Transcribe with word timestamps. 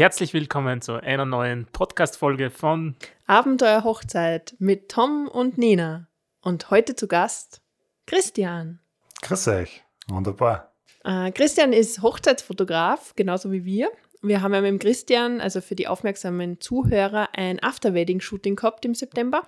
herzlich 0.00 0.32
willkommen 0.32 0.80
zu 0.80 0.94
einer 0.94 1.26
neuen 1.26 1.66
Podcast-Folge 1.66 2.48
von 2.48 2.96
Abenteuer 3.26 3.84
Hochzeit 3.84 4.56
mit 4.58 4.88
Tom 4.88 5.28
und 5.28 5.58
Nina. 5.58 6.08
Und 6.40 6.70
heute 6.70 6.96
zu 6.96 7.06
Gast 7.06 7.60
Christian. 8.06 8.80
Grüß 9.20 9.48
euch, 9.48 9.84
wunderbar. 10.08 10.72
Äh, 11.04 11.32
Christian 11.32 11.74
ist 11.74 12.00
Hochzeitsfotograf, 12.00 13.12
genauso 13.14 13.52
wie 13.52 13.66
wir. 13.66 13.90
Wir 14.22 14.40
haben 14.40 14.54
ja 14.54 14.62
mit 14.62 14.70
dem 14.70 14.78
Christian, 14.78 15.38
also 15.38 15.60
für 15.60 15.74
die 15.74 15.86
aufmerksamen 15.86 16.62
Zuhörer, 16.62 17.28
ein 17.34 17.62
After-Wedding-Shooting 17.62 18.56
gehabt 18.56 18.86
im 18.86 18.94
September. 18.94 19.42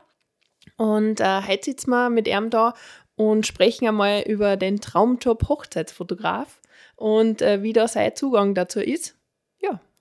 Und 0.76 1.20
äh, 1.20 1.40
heute 1.48 1.64
sitzen 1.64 1.88
wir 1.88 2.10
mit 2.10 2.28
ihm 2.28 2.50
da 2.50 2.74
und 3.14 3.46
sprechen 3.46 3.88
einmal 3.88 4.20
über 4.26 4.58
den 4.58 4.82
Traumjob 4.82 5.48
Hochzeitsfotograf 5.48 6.60
und 6.96 7.40
äh, 7.40 7.62
wie 7.62 7.72
da 7.72 7.88
sein 7.88 8.14
Zugang 8.14 8.54
dazu 8.54 8.80
ist. 8.80 9.16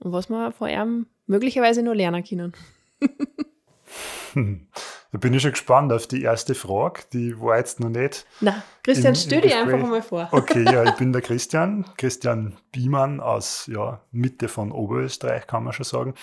Und 0.01 0.11
was 0.11 0.29
wir 0.29 0.51
von 0.51 0.69
ihm 0.69 1.05
möglicherweise 1.27 1.83
noch 1.83 1.93
lernen 1.93 2.23
können. 2.23 2.53
Da 5.13 5.17
bin 5.17 5.33
ich 5.33 5.41
schon 5.41 5.51
gespannt 5.51 5.91
auf 5.91 6.07
die 6.07 6.21
erste 6.21 6.55
Frage. 6.55 7.01
Die 7.11 7.37
war 7.39 7.57
jetzt 7.57 7.81
noch 7.81 7.89
nicht. 7.89 8.25
Na, 8.39 8.63
Christian, 8.81 9.13
stell 9.13 9.41
dich 9.41 9.53
einfach 9.53 9.77
mal 9.77 10.01
vor. 10.01 10.29
Okay, 10.31 10.63
ja, 10.63 10.85
ich 10.85 10.91
bin 10.97 11.11
der 11.11 11.21
Christian, 11.21 11.85
Christian 11.97 12.55
Biemann 12.71 13.19
aus 13.19 13.67
ja, 13.67 13.99
Mitte 14.11 14.47
von 14.47 14.71
Oberösterreich, 14.71 15.47
kann 15.47 15.65
man 15.65 15.73
schon 15.73 15.83
sagen. 15.83 16.13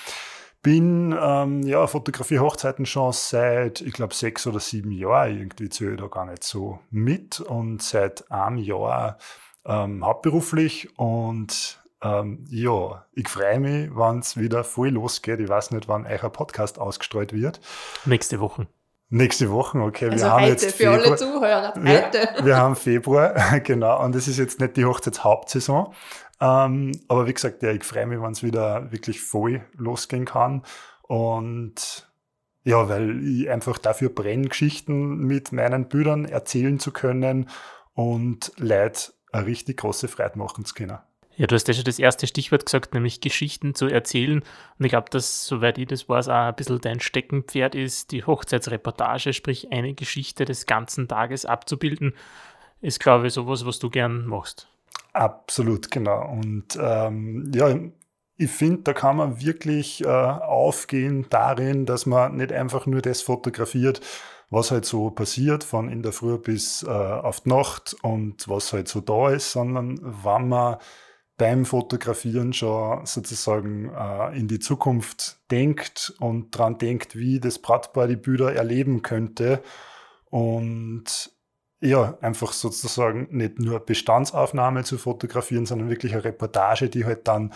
Bin 0.62 1.14
ähm, 1.20 1.62
ja, 1.64 1.86
fotografiere 1.86 2.42
Hochzeiten 2.42 2.86
schon 2.86 3.12
seit, 3.12 3.82
ich 3.82 3.92
glaube, 3.92 4.14
sechs 4.14 4.46
oder 4.46 4.58
sieben 4.58 4.90
Jahren. 4.90 5.36
Irgendwie 5.36 5.68
zähle 5.68 5.92
ich 5.92 6.00
da 6.00 6.06
gar 6.06 6.24
nicht 6.24 6.42
so 6.42 6.78
mit 6.90 7.40
und 7.40 7.82
seit 7.82 8.30
einem 8.30 8.56
Jahr 8.56 9.18
ähm, 9.66 10.02
hauptberuflich 10.04 10.98
und 10.98 11.78
ähm, 12.02 12.44
ja, 12.48 13.04
ich 13.12 13.28
freue 13.28 13.60
mich, 13.60 13.90
wenn 13.94 14.20
es 14.20 14.36
wieder 14.36 14.64
voll 14.64 14.90
losgeht. 14.90 15.40
Ich 15.40 15.48
weiß 15.48 15.72
nicht, 15.72 15.88
wann 15.88 16.06
euer 16.06 16.30
Podcast 16.30 16.78
ausgestrahlt 16.78 17.32
wird. 17.32 17.60
Nächste 18.04 18.40
Woche. 18.40 18.68
Nächste 19.10 19.50
Woche, 19.50 19.78
okay. 19.78 20.10
Also 20.10 20.26
wir 20.26 20.32
haben 20.32 20.42
heute, 20.42 20.66
jetzt 20.66 20.76
für 20.76 20.90
alle 20.90 21.16
Zuhörer, 21.16 21.74
heute. 21.74 21.82
Wir, 22.36 22.44
wir 22.44 22.56
haben 22.56 22.76
Februar, 22.76 23.58
genau. 23.64 24.04
Und 24.04 24.14
es 24.14 24.28
ist 24.28 24.38
jetzt 24.38 24.60
nicht 24.60 24.76
die 24.76 24.84
Hochzeitshauptsaison. 24.84 25.94
Ähm, 26.40 26.92
aber 27.08 27.26
wie 27.26 27.34
gesagt, 27.34 27.62
ja, 27.62 27.70
ich 27.70 27.84
freue 27.84 28.06
mich, 28.06 28.20
wenn 28.20 28.32
es 28.32 28.42
wieder 28.42 28.92
wirklich 28.92 29.20
voll 29.20 29.64
losgehen 29.72 30.26
kann. 30.26 30.62
Und 31.02 32.06
ja, 32.64 32.88
weil 32.88 33.24
ich 33.26 33.48
einfach 33.48 33.78
dafür 33.78 34.10
brenne, 34.10 34.48
Geschichten 34.48 35.16
mit 35.18 35.52
meinen 35.52 35.88
Bildern 35.88 36.26
erzählen 36.26 36.78
zu 36.78 36.92
können 36.92 37.48
und 37.94 38.52
Leute 38.58 39.12
eine 39.32 39.46
richtig 39.46 39.78
große 39.78 40.06
Freude 40.06 40.38
machen 40.38 40.66
zu 40.66 40.74
können. 40.74 40.98
Ja, 41.38 41.46
du 41.46 41.54
hast 41.54 41.68
ja 41.68 41.74
schon 41.74 41.84
das 41.84 42.00
erste 42.00 42.26
Stichwort 42.26 42.66
gesagt, 42.66 42.94
nämlich 42.94 43.20
Geschichten 43.20 43.72
zu 43.72 43.86
erzählen. 43.86 44.42
Und 44.76 44.84
ich 44.84 44.90
glaube, 44.90 45.08
dass, 45.10 45.46
soweit 45.46 45.78
ich 45.78 45.86
das 45.86 46.08
weiß, 46.08 46.28
auch 46.28 46.34
ein 46.34 46.56
bisschen 46.56 46.80
dein 46.80 46.98
Steckenpferd 46.98 47.76
ist, 47.76 48.10
die 48.10 48.24
Hochzeitsreportage, 48.24 49.32
sprich 49.32 49.70
eine 49.70 49.94
Geschichte 49.94 50.44
des 50.44 50.66
ganzen 50.66 51.06
Tages 51.06 51.44
abzubilden, 51.44 52.14
ist, 52.80 52.98
glaube 52.98 53.28
ich, 53.28 53.34
sowas, 53.34 53.64
was 53.64 53.78
du 53.78 53.88
gern 53.88 54.26
machst. 54.26 54.68
Absolut, 55.12 55.92
genau. 55.92 56.28
Und 56.28 56.76
ähm, 56.80 57.52
ja, 57.54 57.72
ich 58.36 58.50
finde, 58.50 58.82
da 58.82 58.92
kann 58.92 59.16
man 59.18 59.40
wirklich 59.40 60.02
äh, 60.04 60.08
aufgehen 60.08 61.26
darin, 61.30 61.86
dass 61.86 62.04
man 62.04 62.36
nicht 62.36 62.50
einfach 62.50 62.86
nur 62.86 63.00
das 63.00 63.22
fotografiert, 63.22 64.00
was 64.50 64.72
halt 64.72 64.86
so 64.86 65.10
passiert, 65.10 65.62
von 65.62 65.88
in 65.88 66.02
der 66.02 66.12
Früh 66.12 66.36
bis 66.36 66.82
äh, 66.82 66.88
auf 66.88 67.42
die 67.42 67.50
Nacht 67.50 67.94
und 68.02 68.48
was 68.48 68.72
halt 68.72 68.88
so 68.88 69.00
da 69.00 69.30
ist, 69.30 69.52
sondern 69.52 70.00
wann 70.02 70.48
man 70.48 70.78
beim 71.38 71.64
Fotografieren 71.64 72.52
schon 72.52 73.06
sozusagen 73.06 73.90
äh, 73.94 74.36
in 74.36 74.48
die 74.48 74.58
Zukunft 74.58 75.38
denkt 75.50 76.12
und 76.18 76.54
daran 76.54 76.78
denkt, 76.78 77.16
wie 77.16 77.40
das 77.40 77.60
Brautpaar 77.60 78.08
die 78.08 78.16
Bilder 78.16 78.52
erleben 78.52 79.02
könnte. 79.02 79.62
Und 80.26 81.30
ja, 81.80 82.18
einfach 82.20 82.52
sozusagen 82.52 83.28
nicht 83.30 83.60
nur 83.60 83.78
Bestandsaufnahme 83.78 84.82
zu 84.82 84.98
fotografieren, 84.98 85.64
sondern 85.64 85.88
wirklich 85.88 86.12
eine 86.12 86.24
Reportage, 86.24 86.90
die 86.90 87.04
halt 87.04 87.28
dann 87.28 87.54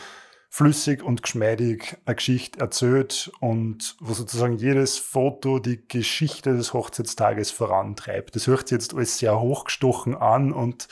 flüssig 0.48 1.02
und 1.02 1.22
geschmeidig 1.22 1.96
eine 2.04 2.14
Geschichte 2.14 2.60
erzählt 2.60 3.32
und 3.40 3.96
wo 4.00 4.12
sozusagen 4.12 4.58
jedes 4.58 4.98
Foto 4.98 5.58
die 5.58 5.88
Geschichte 5.88 6.54
des 6.54 6.72
Hochzeitstages 6.72 7.50
vorantreibt. 7.50 8.36
Das 8.36 8.46
hört 8.46 8.68
sich 8.68 8.76
jetzt 8.76 8.94
alles 8.94 9.18
sehr 9.18 9.40
hochgestochen 9.40 10.14
an 10.14 10.52
und 10.52 10.86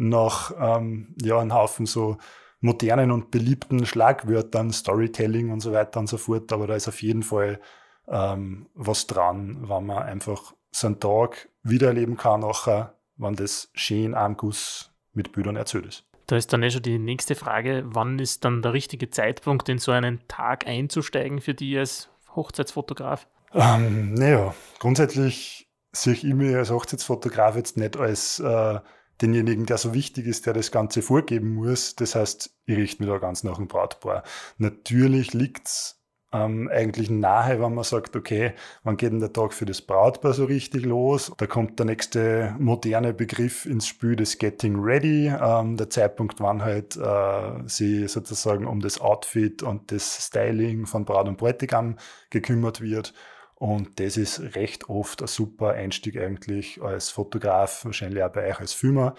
nach 0.00 0.52
ähm, 0.58 1.14
ja, 1.20 1.38
einem 1.38 1.54
Haufen 1.54 1.86
so 1.86 2.16
modernen 2.60 3.10
und 3.10 3.30
beliebten 3.30 3.84
Schlagwörtern, 3.84 4.72
Storytelling 4.72 5.50
und 5.50 5.60
so 5.60 5.72
weiter 5.72 6.00
und 6.00 6.08
so 6.08 6.16
fort. 6.16 6.52
Aber 6.52 6.66
da 6.66 6.74
ist 6.74 6.88
auf 6.88 7.02
jeden 7.02 7.22
Fall 7.22 7.60
ähm, 8.08 8.66
was 8.74 9.06
dran, 9.06 9.68
wenn 9.68 9.86
man 9.86 10.02
einfach 10.02 10.54
so 10.72 10.86
einen 10.86 11.00
Tag 11.00 11.48
wiedererleben 11.62 12.16
kann, 12.16 12.40
nachher, 12.40 12.94
wenn 13.16 13.36
das 13.36 13.70
schön 13.74 14.14
am 14.14 14.36
Guss 14.36 14.90
mit 15.12 15.32
Bildern 15.32 15.56
erzählt 15.56 15.86
ist. 15.86 16.04
Da 16.26 16.36
ist 16.36 16.52
dann 16.52 16.62
eh 16.62 16.70
schon 16.70 16.82
die 16.82 16.98
nächste 16.98 17.34
Frage, 17.34 17.82
wann 17.86 18.18
ist 18.18 18.44
dann 18.44 18.62
der 18.62 18.72
richtige 18.72 19.10
Zeitpunkt, 19.10 19.68
in 19.68 19.78
so 19.78 19.92
einen 19.92 20.20
Tag 20.28 20.66
einzusteigen 20.66 21.40
für 21.40 21.54
dich 21.54 21.76
als 21.76 22.08
Hochzeitsfotograf? 22.34 23.26
Ähm, 23.52 24.14
naja, 24.14 24.54
grundsätzlich 24.78 25.68
sehe 25.92 26.14
ich 26.14 26.24
mich 26.24 26.54
als 26.54 26.70
Hochzeitsfotograf 26.70 27.56
jetzt 27.56 27.76
nicht 27.76 27.96
als 27.96 28.38
äh, 28.38 28.78
denjenigen, 29.22 29.66
der 29.66 29.78
so 29.78 29.94
wichtig 29.94 30.26
ist, 30.26 30.46
der 30.46 30.52
das 30.52 30.70
Ganze 30.70 31.02
vorgeben 31.02 31.54
muss. 31.54 31.96
Das 31.96 32.14
heißt, 32.14 32.50
ich 32.66 32.76
richte 32.76 33.02
mich 33.02 33.12
da 33.12 33.18
ganz 33.18 33.44
nach 33.44 33.56
dem 33.56 33.68
Brautpaar. 33.68 34.22
Natürlich 34.58 35.34
liegt's 35.34 36.00
ähm, 36.32 36.68
eigentlich 36.72 37.10
nahe, 37.10 37.60
wenn 37.60 37.74
man 37.74 37.84
sagt, 37.84 38.14
okay, 38.14 38.52
wann 38.84 38.96
geht 38.96 39.12
denn 39.12 39.20
der 39.20 39.32
Tag 39.32 39.52
für 39.52 39.66
das 39.66 39.82
Brautpaar 39.82 40.32
so 40.32 40.44
richtig 40.44 40.84
los? 40.84 41.32
Da 41.38 41.46
kommt 41.46 41.78
der 41.78 41.86
nächste 41.86 42.54
moderne 42.58 43.12
Begriff 43.12 43.66
ins 43.66 43.88
Spiel, 43.88 44.16
das 44.16 44.38
Getting 44.38 44.78
Ready, 44.80 45.26
ähm, 45.26 45.76
der 45.76 45.90
Zeitpunkt, 45.90 46.40
wann 46.40 46.62
halt 46.62 46.96
äh, 46.96 47.52
sie 47.66 48.06
sozusagen 48.06 48.66
um 48.66 48.80
das 48.80 49.00
Outfit 49.00 49.62
und 49.62 49.90
das 49.90 50.26
Styling 50.26 50.86
von 50.86 51.04
Braut 51.04 51.26
und 51.26 51.36
Bräutigam 51.36 51.96
gekümmert 52.30 52.80
wird. 52.80 53.12
Und 53.60 54.00
das 54.00 54.16
ist 54.16 54.56
recht 54.56 54.88
oft 54.88 55.20
ein 55.20 55.28
super 55.28 55.72
Einstieg 55.72 56.16
eigentlich 56.16 56.80
als 56.80 57.10
Fotograf, 57.10 57.84
wahrscheinlich 57.84 58.22
auch 58.22 58.32
bei 58.32 58.48
euch 58.48 58.58
als 58.58 58.72
Filmer 58.72 59.14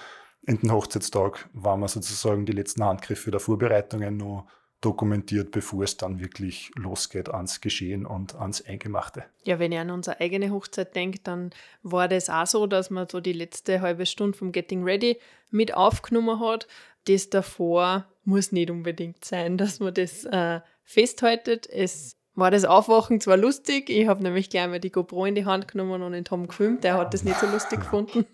in 0.47 0.57
den 0.57 0.71
Hochzeitstag, 0.71 1.47
wenn 1.53 1.79
man 1.79 1.87
sozusagen 1.87 2.47
die 2.47 2.51
letzten 2.51 2.83
Handgriffe 2.83 3.29
der 3.29 3.39
Vorbereitungen 3.39 4.17
noch 4.17 4.47
dokumentiert, 4.81 5.51
bevor 5.51 5.83
es 5.83 5.95
dann 5.95 6.19
wirklich 6.19 6.71
losgeht 6.73 7.29
ans 7.29 7.61
Geschehen 7.61 8.07
und 8.07 8.33
ans 8.33 8.65
Eingemachte. 8.65 9.25
Ja, 9.43 9.59
wenn 9.59 9.71
ihr 9.71 9.81
an 9.81 9.91
unsere 9.91 10.19
eigene 10.19 10.49
Hochzeit 10.49 10.95
denkt, 10.95 11.27
dann 11.27 11.51
war 11.83 12.07
das 12.07 12.27
auch 12.31 12.47
so, 12.47 12.65
dass 12.65 12.89
man 12.89 13.07
so 13.07 13.19
die 13.19 13.33
letzte 13.33 13.81
halbe 13.81 14.07
Stunde 14.07 14.35
vom 14.35 14.51
Getting 14.51 14.83
Ready 14.83 15.19
mit 15.51 15.75
aufgenommen 15.75 16.39
hat. 16.39 16.67
Das 17.05 17.29
davor 17.29 18.07
muss 18.23 18.51
nicht 18.51 18.71
unbedingt 18.71 19.23
sein, 19.23 19.59
dass 19.59 19.79
man 19.79 19.93
das 19.93 20.25
äh, 20.25 20.61
festhaltet. 20.83 21.69
Es 21.69 22.17
war 22.41 22.51
das 22.51 22.65
Aufwachen 22.65 23.21
zwar 23.21 23.37
lustig, 23.37 23.89
ich 23.89 24.07
habe 24.07 24.21
nämlich 24.21 24.49
gleich 24.49 24.67
mal 24.67 24.79
die 24.79 24.91
GoPro 24.91 25.25
in 25.25 25.35
die 25.35 25.45
Hand 25.45 25.69
genommen 25.69 26.01
und 26.01 26.11
den 26.11 26.25
Tom 26.25 26.47
gefilmt, 26.47 26.83
der 26.83 26.95
hat 26.97 27.13
das 27.13 27.23
nicht 27.23 27.39
so 27.39 27.47
lustig 27.47 27.79
gefunden. 27.79 28.25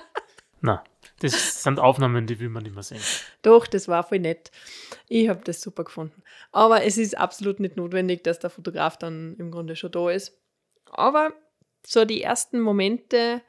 Na, 0.60 0.82
das 1.20 1.62
sind 1.62 1.78
Aufnahmen, 1.78 2.26
die 2.26 2.40
will 2.40 2.48
man 2.48 2.64
nicht 2.64 2.74
mehr 2.74 2.82
sehen. 2.82 3.00
Doch, 3.42 3.66
das 3.66 3.86
war 3.86 4.02
voll 4.02 4.18
nett. 4.18 4.50
Ich 5.08 5.28
habe 5.28 5.40
das 5.44 5.60
super 5.60 5.84
gefunden. 5.84 6.22
Aber 6.50 6.84
es 6.84 6.98
ist 6.98 7.16
absolut 7.16 7.60
nicht 7.60 7.76
notwendig, 7.76 8.24
dass 8.24 8.40
der 8.40 8.50
Fotograf 8.50 8.96
dann 8.96 9.36
im 9.38 9.50
Grunde 9.50 9.76
schon 9.76 9.92
da 9.92 10.10
ist. 10.10 10.36
Aber 10.90 11.32
so 11.86 12.04
die 12.04 12.22
ersten 12.22 12.60
Momente 12.60 13.42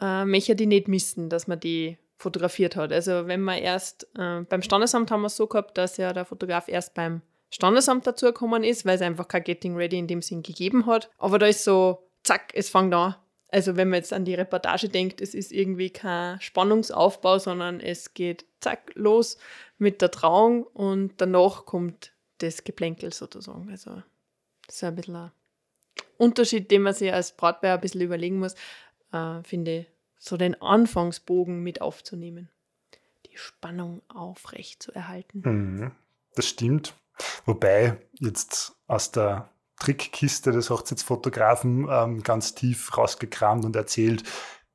äh, 0.00 0.24
möchte 0.24 0.52
ich 0.52 0.66
nicht 0.66 0.88
missen, 0.88 1.28
dass 1.28 1.46
man 1.46 1.60
die 1.60 1.98
fotografiert 2.16 2.76
hat. 2.76 2.92
Also 2.92 3.26
wenn 3.26 3.42
man 3.42 3.58
erst 3.58 4.08
äh, 4.18 4.42
beim 4.42 4.62
Standesamt 4.62 5.10
haben 5.10 5.22
wir 5.22 5.28
es 5.28 5.36
so 5.36 5.46
gehabt, 5.46 5.78
dass 5.78 5.96
ja 5.96 6.12
der 6.12 6.24
Fotograf 6.24 6.68
erst 6.68 6.94
beim 6.94 7.22
Standesamt 7.50 8.06
dazugekommen 8.06 8.64
ist, 8.64 8.84
weil 8.84 8.94
es 8.94 9.02
einfach 9.02 9.28
kein 9.28 9.44
Getting 9.44 9.76
Ready 9.76 9.98
in 9.98 10.06
dem 10.06 10.22
Sinn 10.22 10.42
gegeben 10.42 10.86
hat. 10.86 11.10
Aber 11.18 11.38
da 11.38 11.46
ist 11.46 11.64
so, 11.64 12.08
zack, 12.22 12.52
es 12.54 12.70
fängt 12.70 12.94
an. 12.94 13.16
Also 13.48 13.76
wenn 13.76 13.88
man 13.88 13.98
jetzt 13.98 14.12
an 14.12 14.24
die 14.24 14.34
Reportage 14.34 14.88
denkt, 14.88 15.20
es 15.20 15.34
ist 15.34 15.50
irgendwie 15.50 15.90
kein 15.90 16.40
Spannungsaufbau, 16.40 17.38
sondern 17.38 17.80
es 17.80 18.14
geht 18.14 18.46
zack 18.60 18.92
los 18.94 19.38
mit 19.78 20.00
der 20.02 20.12
Trauung 20.12 20.62
und 20.62 21.14
danach 21.20 21.66
kommt 21.66 22.12
das 22.38 22.62
Geplänkel 22.62 23.12
sozusagen. 23.12 23.68
Also 23.70 24.02
das 24.66 24.76
ist 24.76 24.84
ein 24.84 24.94
bisschen 24.94 25.16
ein 25.16 25.32
Unterschied, 26.16 26.70
den 26.70 26.82
man 26.82 26.94
sich 26.94 27.12
als 27.12 27.32
Brautbär 27.32 27.74
ein 27.74 27.80
bisschen 27.80 28.02
überlegen 28.02 28.38
muss, 28.38 28.54
äh, 29.12 29.42
finde 29.42 29.80
ich, 29.80 29.86
so 30.18 30.36
den 30.36 30.60
Anfangsbogen 30.62 31.62
mit 31.62 31.80
aufzunehmen. 31.80 32.48
Die 33.26 33.36
Spannung 33.36 34.02
aufrecht 34.08 34.82
zu 34.82 34.92
erhalten. 34.92 35.42
Mhm, 35.44 35.92
das 36.36 36.46
stimmt. 36.46 36.94
Wobei 37.44 37.98
jetzt 38.18 38.76
aus 38.86 39.12
der 39.12 39.50
Trickkiste 39.78 40.52
des 40.52 40.70
Hochzeitsfotografen 40.70 41.88
ähm, 41.90 42.22
ganz 42.22 42.54
tief 42.54 42.96
rausgekramt 42.96 43.64
und 43.64 43.74
erzählt, 43.76 44.24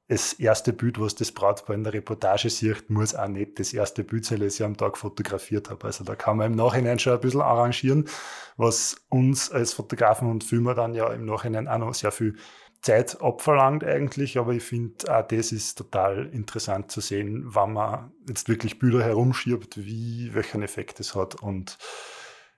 das 0.08 0.34
erste 0.34 0.72
Bild, 0.72 1.00
was 1.00 1.16
das 1.16 1.32
Brautpaar 1.32 1.76
in 1.76 1.84
der 1.84 1.94
Reportage 1.94 2.50
sieht, 2.50 2.90
muss 2.92 3.16
auch 3.16 3.28
nicht 3.28 3.60
das 3.60 3.74
erste 3.74 4.04
Bild 4.04 4.24
sein, 4.26 4.40
das 4.40 4.56
ich 4.56 4.64
am 4.64 4.78
Tag 4.78 4.98
fotografiert 4.98 5.72
habe. 5.72 5.88
Also 5.88 6.04
da 6.04 6.16
kann 6.16 6.38
man 6.38 6.52
im 6.52 6.58
Nachhinein 6.58 7.00
schon 7.00 7.14
ein 7.14 7.20
bisschen 7.20 7.42
arrangieren, 7.42 8.08
was 8.56 8.98
uns 9.10 9.52
als 9.52 9.74
Fotografen 9.74 10.30
und 10.30 10.44
Filmer 10.44 10.76
dann 10.76 10.94
ja 10.94 11.12
im 11.12 11.26
Nachhinein 11.26 11.68
auch 11.68 11.80
noch 11.80 11.94
sehr 11.96 12.12
viel 12.12 12.36
Zeit 12.82 13.20
abverlangt 13.20 13.84
eigentlich, 13.84 14.38
aber 14.38 14.54
ich 14.54 14.64
finde 14.64 15.12
auch 15.12 15.28
das 15.28 15.52
ist 15.52 15.76
total 15.76 16.28
interessant 16.28 16.92
zu 16.92 17.02
sehen, 17.02 17.44
wann 17.48 17.74
man 17.74 18.12
jetzt 18.28 18.48
wirklich 18.48 18.78
Bilder 18.78 19.04
herumschiebt, 19.04 19.84
wie, 19.84 20.36
welchen 20.36 20.62
Effekt 20.62 21.00
es 21.00 21.16
hat 21.16 21.42
und 21.42 21.80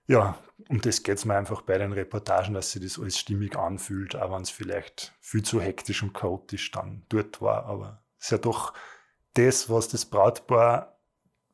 ja, 0.07 0.37
um 0.69 0.81
das 0.81 1.03
geht 1.03 1.17
es 1.17 1.25
mir 1.25 1.35
einfach 1.35 1.61
bei 1.61 1.77
den 1.77 1.93
Reportagen, 1.93 2.53
dass 2.53 2.71
sich 2.71 2.81
das 2.81 2.99
alles 2.99 3.17
stimmig 3.17 3.55
anfühlt, 3.55 4.15
auch 4.15 4.31
wenn 4.31 4.41
es 4.41 4.49
vielleicht 4.49 5.13
viel 5.21 5.43
zu 5.43 5.61
hektisch 5.61 6.03
und 6.03 6.13
chaotisch 6.13 6.71
dann 6.71 7.03
dort 7.09 7.41
war. 7.41 7.65
Aber 7.65 8.01
es 8.17 8.25
ist 8.25 8.31
ja 8.31 8.37
doch 8.37 8.73
das, 9.33 9.69
was 9.69 9.87
das 9.87 10.05
Brautpaar 10.05 10.97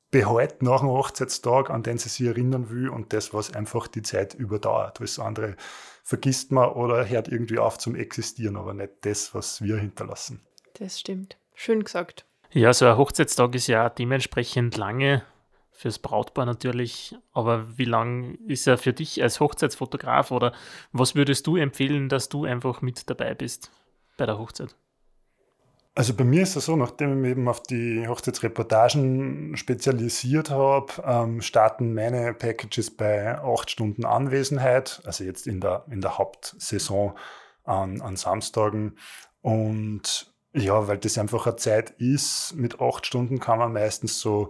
behält 0.10 0.62
nach 0.62 0.80
dem 0.80 0.90
Hochzeitstag, 0.90 1.70
an 1.70 1.84
den 1.84 1.98
sie 1.98 2.08
sich 2.08 2.28
erinnern 2.28 2.70
will 2.70 2.88
und 2.88 3.14
das, 3.14 3.34
was 3.34 3.54
einfach 3.54 3.88
die 3.88 4.04
Zeit 4.04 4.36
überdauert. 4.36 5.00
Alles 5.00 5.20
andere 5.20 5.56
vergisst 6.04 6.52
man 6.52 6.70
oder 6.70 7.08
hört 7.08 7.28
irgendwie 7.28 7.58
auf 7.58 7.78
zum 7.78 7.96
Existieren, 7.96 8.56
aber 8.56 8.74
nicht 8.74 8.94
das, 9.02 9.34
was 9.34 9.62
wir 9.62 9.78
hinterlassen. 9.78 10.46
Das 10.76 11.00
stimmt. 11.00 11.38
Schön 11.56 11.84
gesagt. 11.84 12.26
Ja, 12.52 12.72
so 12.74 12.86
ein 12.86 12.98
Hochzeitstag 12.98 13.56
ist 13.56 13.68
ja 13.68 13.90
dementsprechend 13.90 14.78
lange 14.78 15.24
fürs 15.74 16.00
Brautpaar 16.00 16.46
natürlich. 16.46 17.16
Aber 17.34 17.78
wie 17.78 17.86
lang 17.86 18.36
ist 18.48 18.68
er 18.68 18.78
für 18.78 18.94
dich 18.94 19.22
als 19.22 19.40
Hochzeitsfotograf 19.40 20.32
oder 20.32 20.54
was 20.92 21.16
würdest 21.16 21.46
du 21.48 21.58
empfehlen, 21.58 22.10
dass 22.10 22.30
du 22.30 22.46
einfach 22.46 22.82
mit 22.82 23.10
dabei 23.10 23.34
bist 23.34 23.72
bei 24.18 24.26
der 24.26 24.40
Hochzeit? 24.40 24.76
Also 25.96 26.16
bei 26.16 26.24
mir 26.24 26.42
ist 26.42 26.56
es 26.56 26.66
so, 26.66 26.76
nachdem 26.76 27.12
ich 27.12 27.18
mich 27.18 27.32
eben 27.32 27.48
auf 27.48 27.62
die 27.62 28.08
Hochzeitsreportagen 28.08 29.56
spezialisiert 29.58 30.50
habe, 30.50 30.92
ähm, 31.06 31.42
starten 31.42 31.94
meine 31.94 32.34
Packages 32.34 32.90
bei 32.90 33.38
acht 33.38 33.70
Stunden 33.70 34.04
Anwesenheit, 34.04 35.04
also 35.06 35.24
jetzt 35.24 35.46
in 35.46 35.62
der, 35.62 35.86
in 35.92 36.02
der 36.02 36.18
Hauptsaison 36.18 37.14
an, 37.64 38.02
an 38.02 38.16
Samstagen. 38.16 38.98
Und 39.42 40.34
ja, 40.54 40.88
weil 40.88 40.98
das 40.98 41.20
einfach 41.20 41.46
eine 41.46 41.58
Zeit 41.58 41.92
ist, 41.92 42.56
mit 42.56 42.82
acht 42.82 43.06
Stunden 43.06 43.40
kann 43.40 43.60
man 43.60 43.74
meistens 43.74 44.20
so 44.20 44.50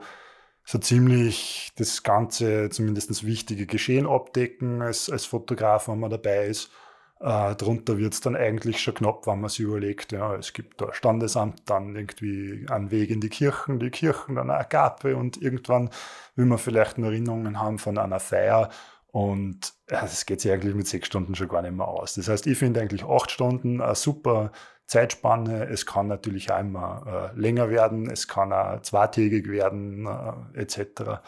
so 0.66 0.78
ziemlich 0.78 1.72
das 1.76 2.04
ganze, 2.04 2.70
zumindest 2.70 3.10
das 3.10 3.26
wichtige 3.26 3.66
Geschehen 3.66 4.08
abdecken 4.08 4.82
als, 4.82 5.10
als 5.10 5.26
Fotograf, 5.26 5.88
wenn 5.88 6.00
man 6.00 6.10
dabei 6.10 6.48
ist. 6.48 6.72
Äh, 7.20 7.56
darunter 7.56 7.98
wird 7.98 8.14
es 8.14 8.22
dann 8.22 8.36
eigentlich 8.36 8.82
schon 8.82 8.96
knapp, 8.96 9.28
wenn 9.28 9.40
man 9.40 9.50
sich 9.50 9.62
überlegt, 9.62 10.12
ja, 10.12 10.36
es 10.36 10.52
gibt 10.52 10.82
da 10.82 10.94
Standesamt, 10.94 11.70
dann 11.70 11.96
irgendwie 11.96 12.66
einen 12.70 12.92
Weg 12.92 13.10
in 13.10 13.22
die 13.22 13.30
Kirchen, 13.30 13.80
die 13.80 13.92
Kirchen, 13.92 14.36
dann 14.36 14.50
eine 14.50 14.60
Agape 14.60 15.16
und 15.16 15.42
irgendwann 15.42 15.90
will 16.36 16.46
man 16.46 16.58
vielleicht 16.58 16.98
Erinnerungen 16.98 17.60
haben 17.60 17.80
von 17.80 17.98
einer 17.98 18.20
Feier 18.20 18.70
und 19.14 19.74
es 19.86 20.26
geht 20.26 20.42
sich 20.42 20.52
eigentlich 20.52 20.74
mit 20.74 20.88
sechs 20.88 21.06
Stunden 21.06 21.36
schon 21.36 21.48
gar 21.48 21.62
nicht 21.62 21.76
mehr 21.76 21.88
aus. 21.88 22.16
Das 22.16 22.28
heißt, 22.28 22.48
ich 22.48 22.58
finde 22.58 22.82
eigentlich 22.82 23.04
acht 23.04 23.30
Stunden 23.30 23.80
eine 23.80 23.94
super 23.94 24.52
Zeitspanne. 24.88 25.68
Es 25.68 25.86
kann 25.86 26.08
natürlich 26.08 26.52
auch 26.52 26.60
immer 26.60 27.32
äh, 27.36 27.40
länger 27.40 27.70
werden, 27.70 28.10
es 28.10 28.28
kann 28.28 28.52
auch 28.52 28.82
zweitägig 28.82 29.48
werden, 29.48 30.08
äh, 30.56 30.62
etc. 30.62 31.22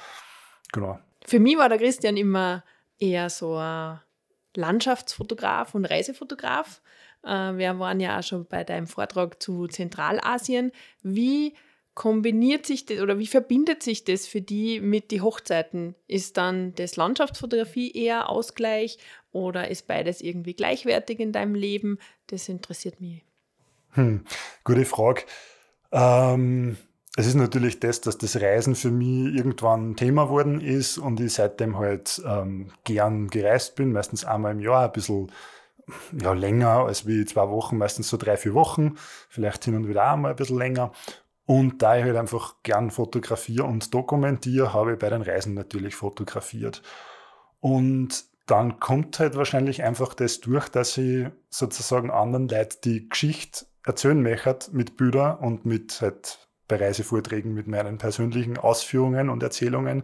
Genau. 0.73 0.99
Für 1.27 1.39
mich 1.39 1.59
war 1.59 1.69
der 1.69 1.77
Christian 1.77 2.17
immer 2.17 2.63
eher 2.97 3.29
so 3.29 3.55
ein 3.55 3.99
Landschaftsfotograf 4.55 5.75
und 5.75 5.85
Reisefotograf. 5.85 6.81
Äh, 7.23 7.53
wir 7.55 7.77
waren 7.77 7.99
ja 7.99 8.17
auch 8.17 8.23
schon 8.23 8.47
bei 8.47 8.63
deinem 8.63 8.87
Vortrag 8.87 9.43
zu 9.43 9.67
Zentralasien. 9.67 10.71
Wie 11.03 11.53
kombiniert 11.95 12.65
sich 12.65 12.85
das 12.85 12.99
oder 12.99 13.17
wie 13.17 13.27
verbindet 13.27 13.81
sich 13.81 14.03
das 14.03 14.27
für 14.27 14.41
die 14.41 14.81
mit 14.81 15.11
den 15.11 15.23
Hochzeiten? 15.23 15.95
Ist 16.07 16.37
dann 16.37 16.75
das 16.75 16.97
Landschaftsfotografie 16.97 17.91
eher 17.91 18.29
Ausgleich 18.29 18.99
oder 19.31 19.69
ist 19.69 19.87
beides 19.87 20.21
irgendwie 20.21 20.53
gleichwertig 20.53 21.19
in 21.19 21.31
deinem 21.31 21.55
Leben? 21.55 21.97
Das 22.27 22.49
interessiert 22.49 22.99
mich. 23.01 23.23
Hm, 23.91 24.25
gute 24.65 24.85
Frage. 24.85 25.23
Ähm, 25.91 26.77
es 27.15 27.27
ist 27.27 27.35
natürlich 27.35 27.79
das, 27.79 28.01
dass 28.01 28.17
das 28.17 28.41
Reisen 28.41 28.75
für 28.75 28.91
mich 28.91 29.33
irgendwann 29.33 29.95
Thema 29.95 30.29
worden 30.29 30.59
ist 30.59 30.97
und 30.97 31.21
ich 31.21 31.33
seitdem 31.33 31.77
halt 31.77 32.21
ähm, 32.27 32.71
gern 32.83 33.29
gereist 33.29 33.75
bin, 33.75 33.93
meistens 33.93 34.25
einmal 34.25 34.51
im 34.51 34.59
Jahr, 34.59 34.85
ein 34.85 34.91
bisschen 34.91 35.31
ja, 36.19 36.33
länger 36.33 36.85
als 36.85 37.07
wie 37.07 37.23
zwei 37.23 37.47
Wochen, 37.49 37.77
meistens 37.77 38.09
so 38.09 38.17
drei, 38.17 38.35
vier 38.35 38.53
Wochen, 38.53 38.95
vielleicht 39.29 39.63
hin 39.63 39.75
und 39.75 39.87
wieder 39.87 40.11
auch 40.11 40.17
mal 40.17 40.31
ein 40.31 40.35
bisschen 40.35 40.57
länger. 40.57 40.91
Und 41.45 41.81
da 41.81 41.97
ich 41.97 42.03
halt 42.03 42.15
einfach 42.15 42.55
gern 42.63 42.89
fotografiere 42.89 43.65
und 43.65 43.93
dokumentiere, 43.93 44.73
habe 44.73 44.93
ich 44.93 44.99
bei 44.99 45.09
den 45.09 45.21
Reisen 45.21 45.53
natürlich 45.53 45.95
fotografiert. 45.95 46.81
Und 47.59 48.25
dann 48.47 48.79
kommt 48.79 49.19
halt 49.19 49.35
wahrscheinlich 49.35 49.83
einfach 49.83 50.13
das 50.13 50.39
durch, 50.39 50.69
dass 50.69 50.97
ich 50.97 51.27
sozusagen 51.49 52.11
anderen 52.11 52.47
Leuten 52.47 52.77
die 52.83 53.09
Geschichte 53.09 53.65
erzählen 53.83 54.21
möchte 54.21 54.71
mit 54.71 54.97
Bildern 54.97 55.37
und 55.37 55.65
mit 55.65 56.01
halt 56.01 56.39
bei 56.67 56.77
Reisevorträgen 56.77 57.53
mit 57.53 57.67
meinen 57.67 57.97
persönlichen 57.97 58.57
Ausführungen 58.57 59.29
und 59.29 59.43
Erzählungen. 59.43 60.03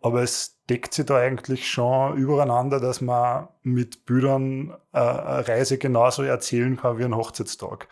Aber 0.00 0.22
es 0.22 0.62
deckt 0.70 0.94
sich 0.94 1.06
da 1.06 1.16
eigentlich 1.16 1.68
schon 1.68 2.16
übereinander, 2.16 2.80
dass 2.80 3.00
man 3.00 3.48
mit 3.62 4.06
Bildern 4.06 4.74
äh, 4.92 4.98
eine 4.98 5.48
Reise 5.48 5.76
genauso 5.76 6.22
erzählen 6.22 6.76
kann 6.76 6.98
wie 6.98 7.04
ein 7.04 7.16
Hochzeitstag. 7.16 7.88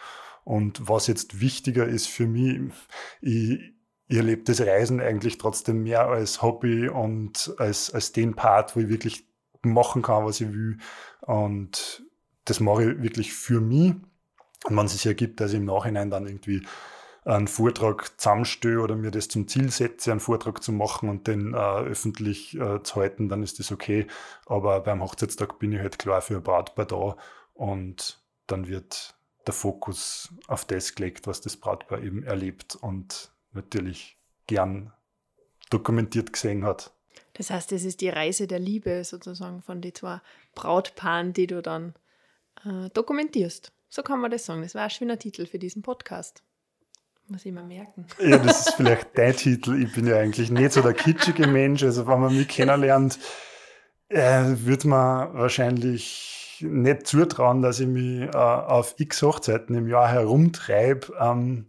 Und 0.46 0.88
was 0.88 1.08
jetzt 1.08 1.40
wichtiger 1.40 1.88
ist 1.88 2.06
für 2.06 2.28
mich, 2.28 2.60
ich, 3.20 3.58
ich 4.06 4.16
erlebe 4.16 4.44
das 4.44 4.60
Reisen 4.60 5.00
eigentlich 5.00 5.38
trotzdem 5.38 5.82
mehr 5.82 6.06
als 6.06 6.40
Hobby 6.40 6.88
und 6.88 7.52
als, 7.58 7.92
als 7.92 8.12
den 8.12 8.36
Part, 8.36 8.76
wo 8.76 8.80
ich 8.80 8.88
wirklich 8.88 9.26
machen 9.62 10.02
kann, 10.02 10.24
was 10.24 10.40
ich 10.40 10.52
will. 10.52 10.78
Und 11.22 12.04
das 12.44 12.60
mache 12.60 12.92
ich 12.92 13.02
wirklich 13.02 13.32
für 13.32 13.60
mich. 13.60 13.94
Und 14.66 14.76
wenn 14.76 14.86
es 14.86 14.92
sich 14.92 15.06
ergibt, 15.06 15.40
dass 15.40 15.50
ich 15.50 15.58
im 15.58 15.64
Nachhinein 15.64 16.10
dann 16.10 16.28
irgendwie 16.28 16.64
einen 17.24 17.48
Vortrag 17.48 18.12
zusammenstehe 18.16 18.78
oder 18.78 18.94
mir 18.94 19.10
das 19.10 19.26
zum 19.26 19.48
Ziel 19.48 19.72
setze, 19.72 20.12
einen 20.12 20.20
Vortrag 20.20 20.62
zu 20.62 20.70
machen 20.70 21.08
und 21.08 21.26
den 21.26 21.54
äh, 21.54 21.56
öffentlich 21.56 22.56
äh, 22.56 22.84
zu 22.84 22.94
halten, 22.94 23.28
dann 23.28 23.42
ist 23.42 23.58
das 23.58 23.72
okay. 23.72 24.06
Aber 24.46 24.78
beim 24.78 25.02
Hochzeitstag 25.02 25.58
bin 25.58 25.72
ich 25.72 25.80
halt 25.80 25.98
klar 25.98 26.22
für 26.22 26.36
ein 26.36 26.44
Brautpaar 26.44 26.86
da 26.86 27.16
und 27.52 28.22
dann 28.46 28.68
wird 28.68 29.15
der 29.46 29.54
Fokus 29.54 30.32
auf 30.48 30.64
das 30.64 30.94
gelegt, 30.94 31.26
was 31.26 31.40
das 31.40 31.56
Brautpaar 31.56 32.02
eben 32.02 32.22
erlebt 32.24 32.76
und 32.76 33.30
natürlich 33.52 34.18
gern 34.46 34.92
dokumentiert 35.70 36.32
gesehen 36.32 36.64
hat. 36.64 36.92
Das 37.34 37.50
heißt, 37.50 37.72
es 37.72 37.84
ist 37.84 38.00
die 38.00 38.08
Reise 38.08 38.46
der 38.46 38.58
Liebe 38.58 39.04
sozusagen 39.04 39.62
von 39.62 39.82
den 39.82 39.94
zwei 39.94 40.20
Brautpaaren, 40.54 41.32
die 41.32 41.46
du 41.46 41.60
dann 41.62 41.94
äh, 42.64 42.88
dokumentierst. 42.90 43.72
So 43.88 44.02
kann 44.02 44.20
man 44.20 44.30
das 44.30 44.46
sagen. 44.46 44.62
Das 44.62 44.74
war 44.74 44.84
ein 44.84 44.90
schöner 44.90 45.18
Titel 45.18 45.46
für 45.46 45.58
diesen 45.58 45.82
Podcast. 45.82 46.42
Muss 47.28 47.44
ich 47.44 47.52
mal 47.52 47.64
merken. 47.64 48.06
Ja, 48.20 48.38
das 48.38 48.68
ist 48.68 48.74
vielleicht 48.74 49.18
dein 49.18 49.34
Titel. 49.34 49.82
Ich 49.82 49.92
bin 49.92 50.06
ja 50.06 50.16
eigentlich 50.16 50.50
nicht 50.50 50.72
so 50.72 50.80
der 50.80 50.94
kitschige 50.94 51.46
Mensch. 51.48 51.82
Also, 51.82 52.06
wenn 52.06 52.20
man 52.20 52.36
mich 52.36 52.48
kennenlernt, 52.48 53.18
äh, 54.08 54.44
würde 54.44 54.88
man 54.88 55.34
wahrscheinlich 55.34 56.45
nicht 56.62 57.06
zutrauen, 57.06 57.62
dass 57.62 57.80
ich 57.80 57.86
mich 57.86 58.22
äh, 58.22 58.36
auf 58.36 58.94
x 58.98 59.22
Hochzeiten 59.22 59.74
im 59.76 59.88
Jahr 59.88 60.08
herumtreibe. 60.08 61.12
Ähm, 61.20 61.66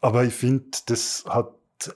aber 0.00 0.24
ich 0.24 0.34
finde, 0.34 0.66
das 0.86 1.24
hat 1.28 1.52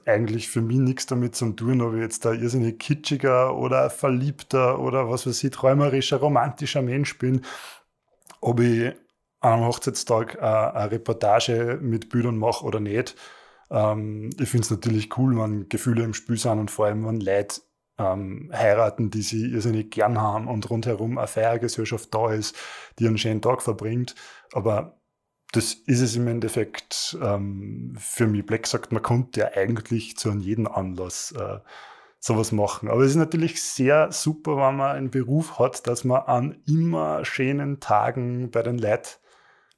eigentlich 0.06 0.48
für 0.48 0.62
mich 0.62 0.78
nichts 0.78 1.06
damit 1.06 1.34
zu 1.34 1.52
tun, 1.52 1.82
ob 1.82 1.94
ich 1.94 2.00
jetzt 2.00 2.26
ein 2.26 2.40
irrsinnig 2.40 2.78
kitschiger 2.78 3.56
oder 3.56 3.90
verliebter 3.90 4.78
oder 4.78 5.10
was 5.10 5.26
weiß 5.26 5.44
ich, 5.44 5.50
träumerischer, 5.50 6.18
romantischer 6.18 6.82
Mensch 6.82 7.18
bin. 7.18 7.42
Ob 8.40 8.60
ich 8.60 8.94
am 9.40 9.64
Hochzeitstag 9.64 10.36
äh, 10.36 10.40
eine 10.40 10.90
Reportage 10.90 11.78
mit 11.80 12.08
Bildern 12.08 12.38
mache 12.38 12.64
oder 12.64 12.80
nicht. 12.80 13.14
Ähm, 13.70 14.30
ich 14.38 14.48
finde 14.48 14.64
es 14.64 14.70
natürlich 14.70 15.16
cool, 15.18 15.36
wenn 15.38 15.68
Gefühle 15.68 16.02
im 16.04 16.14
Spiel 16.14 16.38
sind 16.38 16.58
und 16.58 16.70
vor 16.70 16.86
allem, 16.86 17.06
wenn 17.06 17.20
Leute 17.20 17.60
ähm, 17.98 18.50
heiraten, 18.52 19.10
die 19.10 19.22
sie 19.22 19.52
irrsinnig 19.52 19.90
gern 19.90 20.20
haben 20.20 20.48
und 20.48 20.68
rundherum 20.70 21.18
eine 21.18 21.26
Feiergesellschaft 21.26 22.12
da 22.14 22.32
ist, 22.32 22.56
die 22.98 23.06
einen 23.06 23.18
schönen 23.18 23.42
Tag 23.42 23.62
verbringt. 23.62 24.14
Aber 24.52 24.98
das 25.52 25.74
ist 25.74 26.00
es 26.00 26.16
im 26.16 26.26
Endeffekt 26.26 27.16
ähm, 27.22 27.94
für 27.98 28.26
mich. 28.26 28.44
Black 28.44 28.66
sagt, 28.66 28.92
man 28.92 29.02
konnte 29.02 29.40
ja 29.40 29.50
eigentlich 29.54 30.16
zu 30.16 30.32
jedem 30.32 30.66
Anlass 30.66 31.32
äh, 31.32 31.60
sowas 32.18 32.50
machen. 32.52 32.88
Aber 32.88 33.02
es 33.02 33.10
ist 33.10 33.16
natürlich 33.16 33.62
sehr 33.62 34.10
super, 34.10 34.56
wenn 34.56 34.76
man 34.76 34.96
einen 34.96 35.10
Beruf 35.10 35.58
hat, 35.58 35.86
dass 35.86 36.04
man 36.04 36.22
an 36.22 36.62
immer 36.66 37.24
schönen 37.24 37.80
Tagen 37.80 38.50
bei 38.50 38.62
den 38.62 38.78
Leuten 38.78 39.18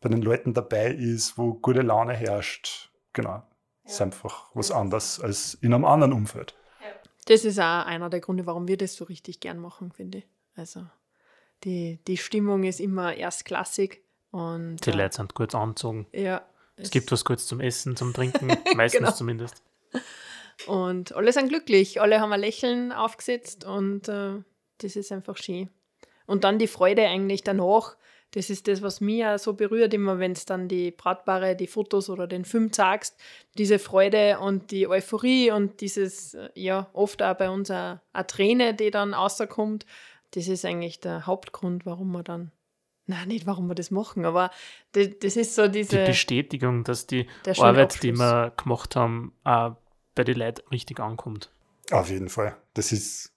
bei 0.00 0.08
den 0.08 0.22
Leuten 0.22 0.54
dabei 0.54 0.92
ist, 0.92 1.36
wo 1.36 1.54
gute 1.54 1.82
Laune 1.82 2.14
herrscht. 2.14 2.92
Genau. 3.12 3.30
Ja. 3.30 3.48
Ist 3.84 4.00
einfach 4.02 4.50
was 4.54 4.70
anderes 4.70 5.20
als 5.20 5.54
in 5.54 5.74
einem 5.74 5.84
anderen 5.84 6.12
Umfeld. 6.12 6.54
Das 7.26 7.44
ist 7.44 7.58
auch 7.58 7.86
einer 7.86 8.08
der 8.08 8.20
Gründe, 8.20 8.46
warum 8.46 8.68
wir 8.68 8.76
das 8.76 8.96
so 8.96 9.04
richtig 9.04 9.40
gern 9.40 9.58
machen, 9.58 9.92
finde 9.92 10.18
ich. 10.18 10.24
Also 10.54 10.86
die, 11.64 11.98
die 12.06 12.16
Stimmung 12.16 12.64
ist 12.64 12.80
immer 12.80 13.14
erstklassig. 13.14 14.02
Und, 14.30 14.84
die 14.84 14.90
äh, 14.90 14.96
Leute 14.96 15.16
sind 15.16 15.34
gut 15.34 15.54
angezogen. 15.54 16.06
Ja. 16.12 16.46
Es, 16.76 16.90
gibt 16.90 17.10
was 17.10 17.24
kurz 17.24 17.46
zum 17.46 17.60
Essen, 17.60 17.96
zum 17.96 18.12
Trinken, 18.12 18.48
meistens 18.76 18.98
genau. 19.00 19.12
zumindest. 19.12 19.62
Und 20.66 21.14
alle 21.14 21.32
sind 21.32 21.48
glücklich, 21.48 22.00
alle 22.00 22.20
haben 22.20 22.32
ein 22.32 22.40
Lächeln 22.40 22.92
aufgesetzt 22.92 23.64
und 23.64 24.08
äh, 24.08 24.42
das 24.78 24.96
ist 24.96 25.12
einfach 25.12 25.36
schön. 25.36 25.70
Und 26.26 26.44
dann 26.44 26.58
die 26.58 26.66
Freude 26.66 27.06
eigentlich 27.06 27.42
danach, 27.42 27.96
das 28.36 28.50
ist 28.50 28.68
das, 28.68 28.82
was 28.82 29.00
mich 29.00 29.24
auch 29.24 29.38
so 29.38 29.54
berührt, 29.54 29.94
immer 29.94 30.18
wenn 30.18 30.32
es 30.32 30.44
dann 30.44 30.68
die 30.68 30.90
Brautpaare, 30.90 31.56
die 31.56 31.66
Fotos 31.66 32.10
oder 32.10 32.26
den 32.26 32.44
Film 32.44 32.70
zeigst, 32.70 33.16
diese 33.56 33.78
Freude 33.78 34.40
und 34.40 34.70
die 34.70 34.86
Euphorie 34.86 35.50
und 35.52 35.80
dieses, 35.80 36.34
äh, 36.34 36.50
ja, 36.54 36.90
oft 36.92 37.22
auch 37.22 37.34
bei 37.34 37.48
uns 37.48 37.70
eine, 37.70 38.02
eine 38.12 38.26
Träne, 38.26 38.74
die 38.74 38.90
dann 38.90 39.14
rauskommt, 39.14 39.86
das 40.32 40.48
ist 40.48 40.66
eigentlich 40.66 41.00
der 41.00 41.26
Hauptgrund, 41.26 41.86
warum 41.86 42.12
wir 42.12 42.22
dann 42.22 42.52
Nein, 43.08 43.28
nicht 43.28 43.46
warum 43.46 43.68
wir 43.68 43.76
das 43.76 43.92
machen, 43.92 44.24
aber 44.24 44.50
das, 44.90 45.10
das 45.20 45.36
ist 45.36 45.54
so 45.54 45.68
diese. 45.68 46.00
Die 46.00 46.06
Bestätigung, 46.06 46.82
dass 46.82 47.06
die 47.06 47.28
Arbeit, 47.56 47.84
Abschluss. 47.84 48.00
die 48.00 48.12
wir 48.16 48.52
gemacht 48.56 48.96
haben, 48.96 49.32
auch 49.44 49.76
bei 50.16 50.24
den 50.24 50.38
Leuten 50.38 50.68
richtig 50.70 50.98
ankommt. 50.98 51.52
Auf 51.92 52.10
jeden 52.10 52.28
Fall. 52.28 52.56
Das 52.74 52.90
ist 52.90 53.32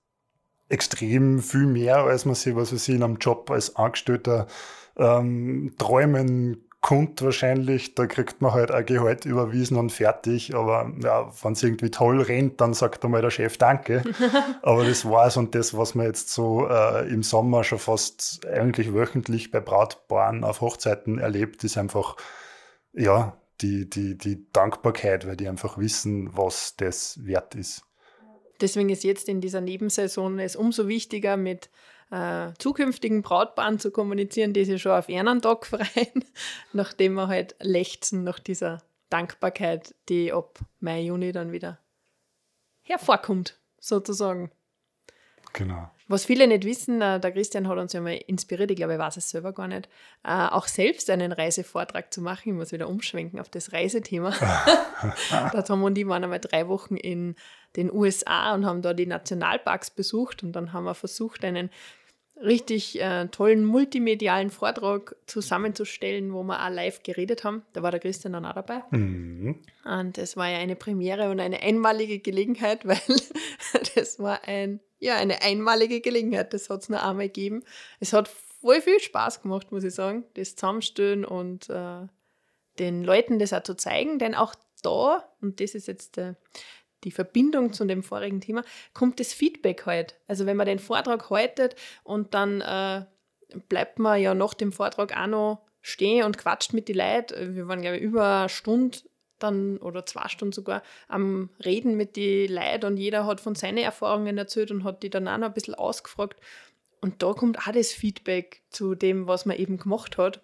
extrem 0.70 1.40
viel 1.40 1.66
mehr, 1.66 1.98
als 1.98 2.26
man 2.26 2.36
sich, 2.36 2.56
was 2.56 2.72
weiß 2.74 2.88
ich, 2.88 2.96
in 2.96 3.04
einem 3.04 3.18
Job 3.18 3.50
als 3.52 3.76
Angestellter 3.76 4.48
ähm, 4.98 5.74
träumen 5.78 6.64
konnte 6.82 7.26
wahrscheinlich. 7.26 7.96
Da 7.96 8.08
kriegt 8.08 8.42
man 8.42 8.54
halt 8.54 8.72
ein 8.72 8.86
Gehalt 8.86 9.26
überwiesen 9.26 9.78
und 9.78 9.92
fertig. 9.92 10.56
Aber 10.56 10.92
ja, 11.04 11.30
wenn 11.44 11.54
es 11.54 11.64
irgendwie 11.64 11.92
toll 11.92 12.22
rennt, 12.22 12.62
dann 12.62 12.74
sagt 12.74 13.04
einmal 13.04 13.22
der 13.22 13.32
Chef 13.32 13.58
Danke. 13.58 14.04
Aber 14.62 14.86
das 14.86 15.06
war's 15.06 15.38
und 15.38 15.56
das, 15.56 15.76
was 15.76 15.96
man 15.96 16.06
jetzt 16.06 16.30
so 16.30 16.68
äh, 16.68 17.08
im 17.10 17.24
Sommer 17.24 17.64
schon 17.64 17.80
fast 17.80 18.46
eigentlich 18.48 18.94
wöchentlich 18.94 19.52
bei 19.52 19.60
Brautpaaren 19.60 20.44
auf 20.44 20.62
Hochzeiten 20.62 21.20
erlebt, 21.20 21.64
ist 21.64 21.78
einfach, 21.78 22.16
ja, 22.94 23.36
die, 23.62 23.90
die, 23.90 24.18
die 24.18 24.50
Dankbarkeit, 24.54 25.28
weil 25.28 25.36
die 25.36 25.50
einfach 25.50 25.78
wissen, 25.78 26.30
was 26.38 26.76
das 26.78 27.20
wert 27.26 27.56
ist. 27.56 27.84
Deswegen 28.62 28.90
ist 28.90 29.04
jetzt 29.04 29.30
in 29.30 29.42
dieser 29.42 29.62
Nebensaison 29.62 30.40
es 30.40 30.56
umso 30.56 30.88
wichtiger, 30.88 31.38
mit 31.38 31.70
äh, 32.12 32.52
zukünftigen 32.58 33.22
Brautpaaren 33.22 33.80
zu 33.80 33.92
kommunizieren, 33.92 34.54
die 34.54 34.66
sich 34.66 34.82
schon 34.82 34.94
auf 34.94 35.10
Ehrentag 35.10 35.66
freuen, 35.66 36.26
nachdem 36.74 37.14
wir 37.14 37.28
halt 37.28 37.56
lechzen 37.60 38.24
nach 38.24 38.40
dieser 38.40 38.82
Dankbarkeit, 39.10 39.96
die 40.10 40.34
ab 40.34 40.60
Mai, 40.80 41.02
Juni 41.02 41.32
dann 41.32 41.52
wieder 41.52 41.80
hervorkommt, 42.82 43.60
sozusagen. 43.80 44.52
Genau. 45.54 45.90
Was 46.08 46.26
viele 46.26 46.48
nicht 46.48 46.64
wissen, 46.64 47.02
äh, 47.02 47.20
der 47.20 47.32
Christian 47.32 47.68
hat 47.68 47.78
uns 47.78 47.94
ja 47.94 48.02
mal 48.02 48.16
inspiriert, 48.16 48.72
ich 48.72 48.78
glaube, 48.78 48.94
er 48.94 49.00
weiß 49.00 49.18
es 49.18 49.30
selber 49.30 49.54
gar 49.54 49.68
nicht, 49.68 49.88
äh, 50.24 50.48
auch 50.48 50.68
selbst 50.68 51.10
einen 51.12 51.32
Reisevortrag 51.32 52.12
zu 52.12 52.22
machen. 52.22 52.50
Ich 52.50 52.56
muss 52.56 52.72
wieder 52.72 52.90
umschwenken 52.90 53.40
auf 53.40 53.50
das 53.50 53.72
Reisethema. 53.72 54.32
da 55.30 55.62
Tom 55.62 55.84
und 55.84 55.98
ich 55.98 56.08
waren 56.08 56.24
einmal 56.24 56.40
drei 56.40 56.68
Wochen 56.68 56.98
in 56.98 57.36
den 57.76 57.92
USA 57.92 58.54
und 58.54 58.66
haben 58.66 58.82
da 58.82 58.94
die 58.94 59.06
Nationalparks 59.06 59.92
besucht 59.92 60.44
und 60.44 60.54
dann 60.54 60.74
haben 60.74 60.86
wir 60.86 60.96
versucht, 60.96 61.44
einen 61.44 61.70
richtig 62.42 63.00
äh, 63.02 63.28
tollen 63.28 63.66
multimedialen 63.66 64.50
Vortrag 64.50 65.16
zusammenzustellen, 65.26 66.34
wo 66.34 66.44
wir 66.44 66.66
auch 66.66 66.70
live 66.70 67.04
geredet 67.04 67.44
haben. 67.44 67.64
Da 67.74 67.84
war 67.84 67.92
der 67.92 68.00
Christian 68.00 68.34
dann 68.34 68.46
auch 68.46 68.54
dabei. 68.54 68.84
Mhm. 68.92 69.60
Und 69.84 70.18
es 70.18 70.38
war 70.38 70.50
ja 70.50 70.58
eine 70.60 70.76
Premiere 70.76 71.30
und 71.32 71.40
eine 71.40 71.62
einmalige 71.62 72.20
Gelegenheit, 72.20 72.86
weil 72.88 73.02
das 73.96 74.20
war 74.20 74.48
ein, 74.48 74.80
ja, 75.00 75.16
eine 75.16 75.42
einmalige 75.42 76.02
Gelegenheit. 76.02 76.54
Das 76.54 76.70
hat 76.70 76.84
es 76.84 76.90
nur 76.90 77.04
einmal 77.04 77.28
gegeben. 77.28 77.64
Es 78.00 78.14
hat 78.14 78.30
voll 78.30 78.82
viel 78.82 79.00
Spaß 79.00 79.42
gemacht, 79.42 79.72
muss 79.72 79.84
ich 79.84 79.94
sagen, 79.94 80.24
das 80.36 80.56
Zusammenstellen 80.56 81.26
und 81.26 81.70
äh, 81.70 82.08
den 82.80 83.04
Leuten 83.04 83.40
das 83.40 83.54
auch 83.54 83.64
zu 83.64 83.76
zeigen, 83.76 84.20
denn 84.20 84.36
auch 84.36 84.56
da, 84.82 85.30
und 85.42 85.60
das 85.60 85.76
ist 85.76 85.88
jetzt 85.88 86.16
der, 86.16 86.38
die 87.04 87.12
Verbindung 87.12 87.74
zu 87.74 87.86
dem 87.86 88.04
vorigen 88.04 88.42
Thema, 88.42 88.64
kommt 88.94 89.20
das 89.20 89.34
Feedback 89.34 89.86
halt. 89.86 90.20
Also 90.28 90.46
wenn 90.46 90.58
man 90.58 90.68
den 90.68 90.80
Vortrag 90.80 91.30
haltet 91.30 91.76
und 92.04 92.34
dann 92.34 92.62
äh, 92.62 93.06
bleibt 93.68 94.00
man 94.00 94.22
ja 94.22 94.34
nach 94.34 94.54
dem 94.54 94.72
Vortrag 94.72 95.16
auch 95.18 95.28
noch 95.28 95.66
stehen 95.82 96.26
und 96.26 96.38
quatscht 96.38 96.74
mit 96.74 96.88
den 96.88 96.98
Leuten. 96.98 97.56
Wir 97.56 97.68
waren, 97.68 97.82
glaube 97.82 97.98
ich, 97.98 98.04
über 98.04 98.40
eine 98.40 98.50
Stunde 98.50 99.00
dann 99.40 99.78
oder 99.78 100.06
zwei 100.06 100.28
Stunden 100.28 100.52
sogar 100.52 100.84
am 101.08 101.50
Reden 101.64 101.96
mit 101.96 102.18
den 102.18 102.52
Leuten 102.52 102.86
und 102.86 102.98
jeder 102.98 103.26
hat 103.26 103.40
von 103.40 103.56
seinen 103.56 103.78
Erfahrungen 103.78 104.38
erzählt 104.38 104.70
und 104.70 104.84
hat 104.84 105.02
die 105.02 105.10
dann 105.10 105.28
auch 105.28 105.38
noch 105.38 105.48
ein 105.48 105.54
bisschen 105.54 105.76
ausgefragt. 105.76 106.40
Und 107.02 107.24
da 107.24 107.32
kommt 107.34 107.60
auch 107.60 107.72
das 107.72 107.94
Feedback 107.94 108.64
zu 108.70 108.96
dem, 108.96 109.28
was 109.28 109.46
man 109.46 109.56
eben 109.56 109.78
gemacht 109.78 110.18
hat. 110.18 110.42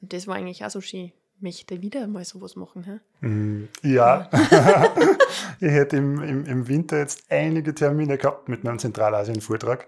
Und 0.00 0.12
das 0.12 0.26
war 0.26 0.34
eigentlich 0.34 0.64
auch 0.64 0.70
so 0.70 0.80
schön 0.80 1.12
möchte 1.42 1.82
wieder 1.82 2.06
mal 2.06 2.24
sowas 2.24 2.56
machen. 2.56 2.84
Hä? 2.84 3.26
Mm, 3.26 3.68
ja, 3.82 4.30
ich 5.60 5.70
hätte 5.70 5.96
im, 5.96 6.22
im, 6.22 6.46
im 6.46 6.68
Winter 6.68 6.98
jetzt 6.98 7.24
einige 7.28 7.74
Termine 7.74 8.18
gehabt 8.18 8.48
mit 8.48 8.64
meinem 8.64 8.78
Zentralasien-Vortrag. 8.78 9.86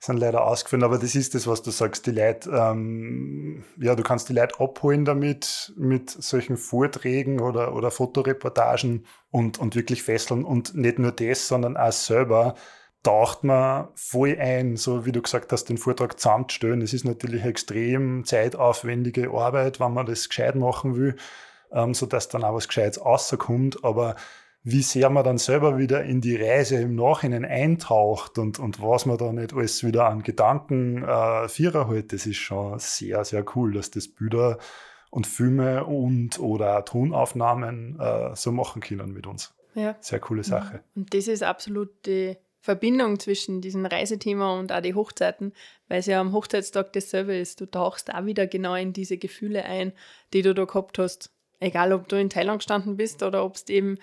Sind 0.00 0.16
leider 0.16 0.44
ausgefallen, 0.44 0.82
aber 0.82 0.98
das 0.98 1.14
ist 1.14 1.36
das, 1.36 1.46
was 1.46 1.62
du 1.62 1.70
sagst. 1.70 2.06
Die 2.06 2.10
Leute, 2.10 2.50
ähm, 2.50 3.62
ja, 3.78 3.94
du 3.94 4.02
kannst 4.02 4.28
die 4.28 4.32
Leute 4.32 4.58
abholen 4.58 5.04
damit, 5.04 5.72
mit 5.76 6.10
solchen 6.10 6.56
Vorträgen 6.56 7.40
oder, 7.40 7.72
oder 7.72 7.92
Fotoreportagen 7.92 9.06
und, 9.30 9.60
und 9.60 9.76
wirklich 9.76 10.02
fesseln. 10.02 10.44
Und 10.44 10.74
nicht 10.74 10.98
nur 10.98 11.12
das, 11.12 11.46
sondern 11.46 11.76
auch 11.76 11.92
selber 11.92 12.56
taucht 13.02 13.42
man 13.44 13.88
voll 13.94 14.36
ein, 14.38 14.76
so 14.76 15.04
wie 15.04 15.12
du 15.12 15.22
gesagt 15.22 15.52
hast, 15.52 15.64
den 15.64 15.78
Vortrag 15.78 16.18
zusammenzustellen. 16.18 16.82
Es 16.82 16.94
ist 16.94 17.04
natürlich 17.04 17.44
extrem 17.44 18.24
zeitaufwendige 18.24 19.30
Arbeit, 19.30 19.80
wenn 19.80 19.92
man 19.92 20.06
das 20.06 20.28
gescheit 20.28 20.54
machen 20.54 20.96
will, 20.96 21.16
ähm, 21.72 21.94
sodass 21.94 22.28
dann 22.28 22.44
auch 22.44 22.54
was 22.54 22.68
Gescheites 22.68 23.04
rauskommt. 23.04 23.84
Aber 23.84 24.14
wie 24.62 24.82
sehr 24.82 25.10
man 25.10 25.24
dann 25.24 25.38
selber 25.38 25.76
wieder 25.76 26.04
in 26.04 26.20
die 26.20 26.36
Reise 26.36 26.76
im 26.76 26.94
Nachhinein 26.94 27.44
eintaucht 27.44 28.38
und, 28.38 28.60
und 28.60 28.80
was 28.80 29.06
man 29.06 29.18
da 29.18 29.32
nicht 29.32 29.52
alles 29.52 29.82
wieder 29.82 30.06
an 30.06 30.22
Gedanken 30.22 31.02
äh, 31.02 31.48
vierer 31.48 31.88
hält, 31.88 32.12
das 32.12 32.26
ist 32.26 32.36
schon 32.36 32.78
sehr, 32.78 33.24
sehr 33.24 33.44
cool, 33.56 33.72
dass 33.72 33.90
das 33.90 34.06
Bilder 34.06 34.58
und 35.10 35.26
Filme 35.26 35.84
und 35.84 36.38
oder 36.38 36.84
Tonaufnahmen 36.84 37.98
äh, 37.98 38.36
so 38.36 38.52
machen 38.52 38.80
können 38.80 39.12
mit 39.12 39.26
uns. 39.26 39.52
Ja. 39.74 39.96
Sehr 40.00 40.20
coole 40.20 40.44
Sache. 40.44 40.84
Und 40.94 41.12
das 41.12 41.26
ist 41.26 41.42
absolut 41.42 41.90
die 42.06 42.36
Verbindung 42.62 43.18
zwischen 43.18 43.60
diesem 43.60 43.84
Reisethema 43.84 44.56
und 44.56 44.70
auch 44.70 44.80
die 44.80 44.94
Hochzeiten, 44.94 45.52
weil 45.88 45.98
es 45.98 46.06
ja 46.06 46.20
am 46.20 46.32
Hochzeitstag 46.32 46.92
dasselbe 46.92 47.36
ist. 47.36 47.60
Du 47.60 47.66
tauchst 47.66 48.14
auch 48.14 48.24
wieder 48.24 48.46
genau 48.46 48.76
in 48.76 48.92
diese 48.92 49.18
Gefühle 49.18 49.64
ein, 49.64 49.92
die 50.32 50.42
du 50.42 50.54
da 50.54 50.64
gehabt 50.64 51.00
hast. 51.00 51.32
Egal, 51.58 51.92
ob 51.92 52.06
du 52.06 52.16
in 52.16 52.30
Thailand 52.30 52.60
gestanden 52.60 52.96
bist 52.96 53.24
oder 53.24 53.44
ob 53.44 53.56
es 53.56 53.68
eben, 53.68 53.98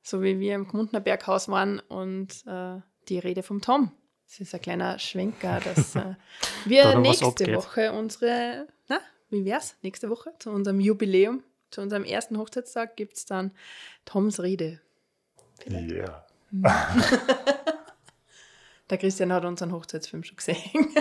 so 0.00 0.22
wie 0.22 0.38
wir 0.38 0.54
im 0.54 0.68
Gmundner 0.68 1.00
Berghaus 1.00 1.48
waren 1.48 1.80
und 1.80 2.46
äh, 2.46 2.80
die 3.08 3.18
Rede 3.18 3.42
vom 3.42 3.60
Tom. 3.60 3.90
Das 4.28 4.38
ist 4.38 4.54
ein 4.54 4.60
kleiner 4.60 5.00
Schwenker, 5.00 5.60
dass 5.64 5.96
äh, 5.96 6.14
wir 6.66 6.84
da 6.84 6.98
nächste 7.00 7.52
Woche 7.52 7.92
unsere, 7.92 8.68
na, 8.86 9.00
wie 9.28 9.44
wär's? 9.44 9.74
Nächste 9.82 10.08
Woche 10.08 10.32
zu 10.38 10.50
unserem 10.50 10.78
Jubiläum, 10.78 11.42
zu 11.72 11.80
unserem 11.80 12.04
ersten 12.04 12.38
Hochzeitstag 12.38 12.94
gibt 12.94 13.16
es 13.16 13.26
dann 13.26 13.50
Toms 14.04 14.40
Rede. 14.40 14.80
Ja. 15.66 15.80
Yeah. 15.80 16.26
Der 18.90 18.98
Christian 18.98 19.32
hat 19.32 19.44
unseren 19.44 19.72
Hochzeitsfilm 19.72 20.24
schon 20.24 20.36
gesehen. 20.36 20.58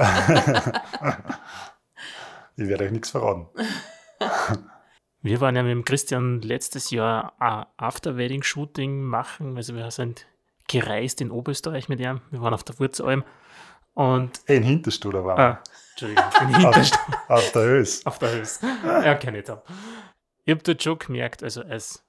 ich 2.56 2.68
werde 2.68 2.86
euch 2.86 2.92
nichts 2.92 3.12
verraten. 3.12 3.48
Wir 5.22 5.40
waren 5.40 5.56
ja 5.56 5.64
mit 5.64 5.72
dem 5.72 5.86
Christian 5.86 6.42
letztes 6.42 6.92
Jahr 6.92 7.34
ein 7.40 7.66
After-Wedding-Shooting 7.78 9.02
machen. 9.04 9.56
Also 9.56 9.74
wir 9.74 9.90
sind 9.90 10.28
gereist 10.68 11.22
in 11.22 11.32
Oberösterreich 11.32 11.88
mit 11.88 12.02
ihm. 12.02 12.20
Wir 12.30 12.42
waren 12.42 12.54
auf 12.54 12.66
der 12.66 12.78
Wurzalm. 12.78 13.24
Und 13.94 14.42
in 14.48 14.64
Hinterstuhl 14.64 15.14
waren 15.14 15.38
wir. 15.38 15.40
Ah, 15.40 15.64
Entschuldigung, 15.92 16.26
in 16.42 16.56
Hinterstuhl. 16.56 17.16
auf, 17.30 17.30
auf 17.30 17.52
der 17.54 17.64
Höß. 17.64 18.06
Auf 18.06 18.20
der 18.20 18.32
Höß. 18.34 18.60
Ja, 18.84 19.16
kenne 19.16 19.40
ich. 19.40 19.50
Ich 20.44 20.52
habe 20.52 20.62
dort 20.62 20.84
schon 20.84 21.00
gemerkt, 21.00 21.42
also 21.42 21.62
als 21.62 22.03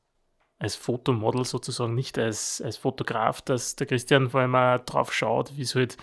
als 0.65 0.77
Fotomodel 0.77 1.45
sozusagen, 1.45 1.95
nicht 1.95 2.19
als, 2.19 2.63
als 2.63 2.79
Fotograf, 2.79 3.43
dass 3.43 3.77
der 3.77 3.87
Christian 3.87 4.31
vor 4.31 4.41
allem 4.41 4.55
auch 4.55 4.79
drauf 4.79 5.13
schaut, 5.13 5.57
wie 5.59 5.63
es 5.63 5.75
halt 5.75 5.99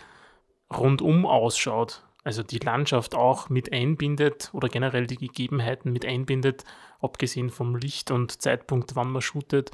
rundum 0.72 1.26
ausschaut. 1.26 2.04
Also 2.24 2.44
die 2.44 2.60
Landschaft 2.60 3.16
auch 3.16 3.50
mit 3.50 3.74
einbindet 3.74 4.52
oder 4.54 4.70
generell 4.70 5.08
die 5.08 5.18
Gegebenheiten 5.18 5.92
mit 5.92 6.06
einbindet, 6.06 6.64
abgesehen 7.00 7.50
vom 7.50 7.76
Licht 7.76 8.12
und 8.12 8.40
Zeitpunkt, 8.40 8.96
wann 8.96 9.12
man 9.12 9.24
shootet. 9.24 9.72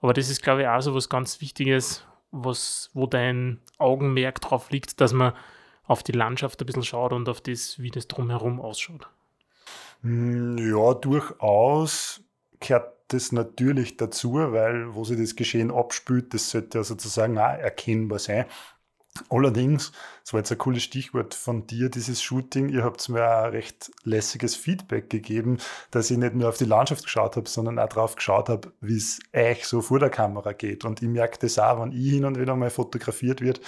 Aber 0.00 0.12
das 0.12 0.28
ist, 0.28 0.42
glaube 0.42 0.60
ich, 0.60 0.68
auch 0.68 0.82
so 0.82 0.94
was 0.94 1.08
ganz 1.08 1.40
Wichtiges, 1.40 2.06
was, 2.30 2.90
wo 2.92 3.06
dein 3.06 3.62
Augenmerk 3.78 4.42
drauf 4.42 4.70
liegt, 4.70 5.00
dass 5.00 5.14
man 5.14 5.32
auf 5.84 6.02
die 6.02 6.12
Landschaft 6.12 6.60
ein 6.60 6.66
bisschen 6.66 6.84
schaut 6.84 7.14
und 7.14 7.30
auf 7.30 7.40
das, 7.40 7.78
wie 7.78 7.90
das 7.90 8.06
drumherum 8.06 8.60
ausschaut. 8.60 9.08
Hm, 10.02 10.58
ja, 10.58 10.92
durchaus 10.92 12.20
gehört 12.60 12.97
das 13.08 13.32
natürlich 13.32 13.96
dazu, 13.96 14.34
weil 14.34 14.94
wo 14.94 15.04
sich 15.04 15.18
das 15.18 15.36
Geschehen 15.36 15.70
abspült, 15.70 16.34
das 16.34 16.50
sollte 16.50 16.78
ja 16.78 16.84
sozusagen 16.84 17.38
auch 17.38 17.58
erkennbar 17.58 18.18
sein. 18.18 18.46
Allerdings, 19.30 19.92
das 20.22 20.32
war 20.32 20.40
jetzt 20.40 20.52
ein 20.52 20.58
cooles 20.58 20.82
Stichwort 20.82 21.34
von 21.34 21.66
dir, 21.66 21.88
dieses 21.88 22.22
Shooting. 22.22 22.68
Ihr 22.68 22.84
habt 22.84 23.08
mir 23.08 23.28
ein 23.28 23.50
recht 23.50 23.90
lässiges 24.04 24.54
Feedback 24.54 25.10
gegeben, 25.10 25.58
dass 25.90 26.10
ich 26.10 26.18
nicht 26.18 26.34
nur 26.34 26.48
auf 26.48 26.58
die 26.58 26.64
Landschaft 26.64 27.04
geschaut 27.04 27.36
habe, 27.36 27.48
sondern 27.48 27.78
auch 27.78 27.88
darauf 27.88 28.14
geschaut 28.14 28.48
habe, 28.48 28.72
wie 28.80 28.96
es 28.96 29.18
euch 29.34 29.64
so 29.64 29.80
vor 29.80 29.98
der 29.98 30.10
Kamera 30.10 30.52
geht. 30.52 30.84
Und 30.84 31.02
ich 31.02 31.08
merke 31.08 31.38
das 31.40 31.58
auch, 31.58 31.80
wenn 31.80 31.92
ich 31.92 32.10
hin 32.10 32.24
und 32.24 32.38
wieder 32.38 32.54
mal 32.54 32.70
fotografiert 32.70 33.40
wird. 33.40 33.60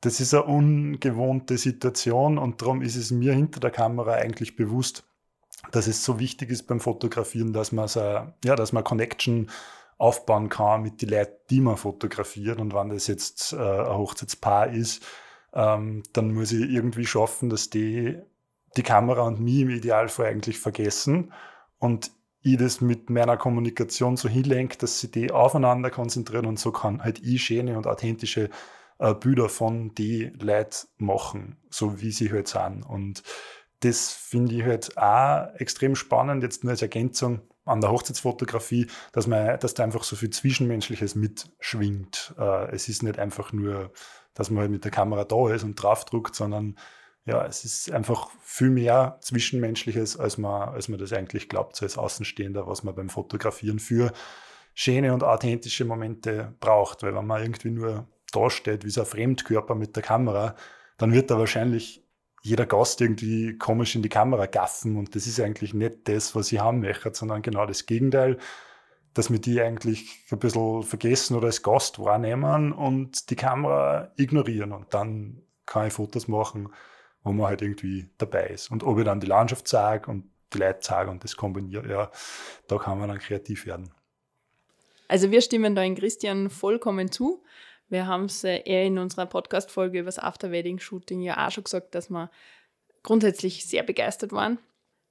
Das 0.00 0.20
ist 0.20 0.34
eine 0.34 0.44
ungewohnte 0.44 1.56
Situation 1.56 2.36
und 2.36 2.60
darum 2.60 2.82
ist 2.82 2.96
es 2.96 3.10
mir 3.10 3.32
hinter 3.32 3.60
der 3.60 3.70
Kamera 3.70 4.12
eigentlich 4.12 4.54
bewusst, 4.54 5.04
dass 5.72 5.86
es 5.86 6.04
so 6.04 6.18
wichtig 6.18 6.50
ist 6.50 6.66
beim 6.66 6.80
Fotografieren, 6.80 7.52
dass 7.52 7.72
man 7.72 7.88
so, 7.88 8.00
ja, 8.00 8.56
dass 8.56 8.72
man 8.72 8.84
Connection 8.84 9.50
aufbauen 9.98 10.48
kann 10.48 10.82
mit 10.82 11.02
den 11.02 11.10
Leuten, 11.10 11.36
die 11.50 11.60
man 11.60 11.76
fotografiert. 11.76 12.58
Und 12.58 12.74
wenn 12.74 12.90
das 12.90 13.06
jetzt 13.06 13.52
äh, 13.52 13.56
ein 13.56 13.96
Hochzeitspaar 13.96 14.70
ist, 14.70 15.04
ähm, 15.52 16.02
dann 16.12 16.32
muss 16.34 16.52
ich 16.52 16.68
irgendwie 16.68 17.06
schaffen, 17.06 17.48
dass 17.48 17.70
die 17.70 18.18
die 18.76 18.82
Kamera 18.82 19.22
und 19.22 19.40
mich 19.40 19.60
im 19.60 19.70
Idealfall 19.70 20.26
eigentlich 20.26 20.58
vergessen 20.58 21.32
und 21.78 22.10
ich 22.42 22.58
das 22.58 22.80
mit 22.80 23.08
meiner 23.08 23.36
Kommunikation 23.36 24.16
so 24.16 24.28
hinlenke, 24.28 24.76
dass 24.76 25.00
sie 25.00 25.10
die 25.10 25.30
aufeinander 25.30 25.90
konzentrieren 25.90 26.46
und 26.46 26.58
so 26.58 26.72
kann 26.72 27.02
halt 27.02 27.20
ich 27.20 27.42
schöne 27.44 27.76
und 27.76 27.86
authentische 27.86 28.50
äh, 28.98 29.14
Bilder 29.14 29.48
von 29.48 29.94
die 29.94 30.30
Leuten 30.38 30.88
machen, 30.98 31.56
so 31.70 32.00
wie 32.00 32.10
sie 32.10 32.30
halt 32.30 32.48
sind. 32.48 32.82
Und 32.82 33.22
das 33.84 34.12
finde 34.12 34.54
ich 34.54 34.62
halt 34.64 34.96
auch 34.96 35.54
extrem 35.56 35.94
spannend, 35.94 36.42
jetzt 36.42 36.64
nur 36.64 36.70
als 36.70 36.82
Ergänzung 36.82 37.42
an 37.66 37.80
der 37.80 37.90
Hochzeitsfotografie, 37.90 38.86
dass, 39.12 39.26
man, 39.26 39.58
dass 39.58 39.74
da 39.74 39.84
einfach 39.84 40.04
so 40.04 40.16
viel 40.16 40.30
Zwischenmenschliches 40.30 41.14
mitschwingt. 41.14 42.34
Äh, 42.38 42.74
es 42.74 42.88
ist 42.88 43.02
nicht 43.02 43.18
einfach 43.18 43.52
nur, 43.52 43.92
dass 44.34 44.50
man 44.50 44.62
halt 44.62 44.70
mit 44.70 44.84
der 44.84 44.90
Kamera 44.90 45.24
da 45.24 45.50
ist 45.52 45.64
und 45.64 45.76
draufdruckt, 45.76 46.34
sondern 46.34 46.76
ja, 47.26 47.44
es 47.46 47.64
ist 47.64 47.90
einfach 47.90 48.30
viel 48.42 48.70
mehr 48.70 49.18
Zwischenmenschliches, 49.20 50.18
als 50.18 50.36
man, 50.36 50.68
als 50.70 50.88
man 50.88 50.98
das 50.98 51.12
eigentlich 51.12 51.48
glaubt, 51.48 51.76
so 51.76 51.86
als 51.86 51.96
Außenstehender, 51.96 52.66
was 52.66 52.82
man 52.84 52.94
beim 52.94 53.08
Fotografieren 53.08 53.78
für 53.78 54.12
schöne 54.74 55.14
und 55.14 55.22
authentische 55.22 55.86
Momente 55.86 56.54
braucht. 56.60 57.02
Weil 57.02 57.14
wenn 57.14 57.26
man 57.26 57.40
irgendwie 57.40 57.70
nur 57.70 58.06
da 58.32 58.50
steht, 58.50 58.84
wie 58.84 58.90
so 58.90 59.00
ein 59.00 59.06
Fremdkörper 59.06 59.74
mit 59.74 59.96
der 59.96 60.02
Kamera, 60.02 60.54
dann 60.98 61.12
wird 61.12 61.30
da 61.30 61.38
wahrscheinlich 61.38 62.03
jeder 62.44 62.66
Gast 62.66 63.00
irgendwie 63.00 63.56
komisch 63.56 63.96
in 63.96 64.02
die 64.02 64.10
Kamera 64.10 64.44
gaffen 64.44 64.98
und 64.98 65.14
das 65.14 65.26
ist 65.26 65.40
eigentlich 65.40 65.72
nicht 65.72 66.06
das, 66.08 66.34
was 66.34 66.52
ich 66.52 66.60
haben 66.60 66.80
möchte, 66.80 67.12
sondern 67.14 67.40
genau 67.40 67.64
das 67.64 67.86
Gegenteil, 67.86 68.36
dass 69.14 69.30
wir 69.30 69.38
die 69.38 69.62
eigentlich 69.62 70.10
ein 70.30 70.38
bisschen 70.38 70.82
vergessen 70.82 71.36
oder 71.36 71.46
als 71.46 71.62
Gast 71.62 71.98
wahrnehmen 71.98 72.72
und 72.72 73.30
die 73.30 73.36
Kamera 73.36 74.12
ignorieren 74.16 74.72
und 74.72 74.92
dann 74.92 75.40
kann 75.64 75.86
ich 75.86 75.94
Fotos 75.94 76.28
machen, 76.28 76.68
wo 77.22 77.32
man 77.32 77.46
halt 77.46 77.62
irgendwie 77.62 78.10
dabei 78.18 78.48
ist. 78.48 78.70
Und 78.70 78.84
ob 78.84 78.98
ich 78.98 79.04
dann 79.06 79.20
die 79.20 79.26
Landschaft 79.26 79.66
sage 79.66 80.10
und 80.10 80.30
die 80.52 80.58
Leute 80.58 80.80
sage 80.82 81.10
und 81.10 81.24
das 81.24 81.36
kombiniere, 81.36 81.88
ja, 81.88 82.10
da 82.68 82.76
kann 82.76 82.98
man 82.98 83.08
dann 83.08 83.20
kreativ 83.20 83.64
werden. 83.64 83.90
Also 85.08 85.30
wir 85.30 85.40
stimmen 85.40 85.74
da 85.74 85.82
in 85.82 85.94
Christian 85.94 86.50
vollkommen 86.50 87.10
zu. 87.10 87.42
Wir 87.88 88.06
haben 88.06 88.24
es 88.24 88.44
äh, 88.44 88.62
eher 88.64 88.84
in 88.84 88.98
unserer 88.98 89.26
Podcast-Folge 89.26 90.00
über 90.00 90.06
das 90.06 90.18
After-Wedding-Shooting 90.18 91.20
ja 91.20 91.46
auch 91.46 91.50
schon 91.50 91.64
gesagt, 91.64 91.94
dass 91.94 92.10
wir 92.10 92.30
grundsätzlich 93.02 93.66
sehr 93.66 93.82
begeistert 93.82 94.32
waren, 94.32 94.58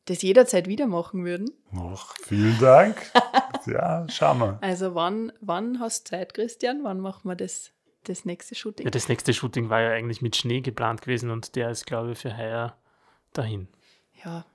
das 0.06 0.22
jederzeit 0.22 0.68
wieder 0.68 0.88
machen 0.88 1.24
würden. 1.24 1.52
Ach, 1.76 2.16
vielen 2.24 2.60
Dank. 2.60 3.12
ja, 3.66 4.06
schauen 4.10 4.40
wir. 4.40 4.58
Also 4.62 4.96
wann, 4.96 5.32
wann 5.40 5.80
hast 5.80 6.08
du 6.08 6.18
Zeit, 6.18 6.34
Christian? 6.34 6.84
Wann 6.84 7.00
machen 7.00 7.30
wir 7.30 7.36
das, 7.36 7.72
das 8.04 8.26
nächste 8.26 8.56
Shooting? 8.56 8.86
Ja, 8.86 8.92
das 8.92 9.08
nächste 9.08 9.34
Shooting 9.34 9.70
war 9.70 9.82
ja 9.82 9.92
eigentlich 9.92 10.22
mit 10.22 10.36
Schnee 10.36 10.62
geplant 10.62 11.02
gewesen 11.02 11.30
und 11.30 11.56
der 11.56 11.70
ist, 11.70 11.86
glaube 11.86 12.14
ich, 12.14 12.18
für 12.18 12.36
heuer 12.36 12.76
dahin. 13.32 13.68
Ja, 14.26 14.46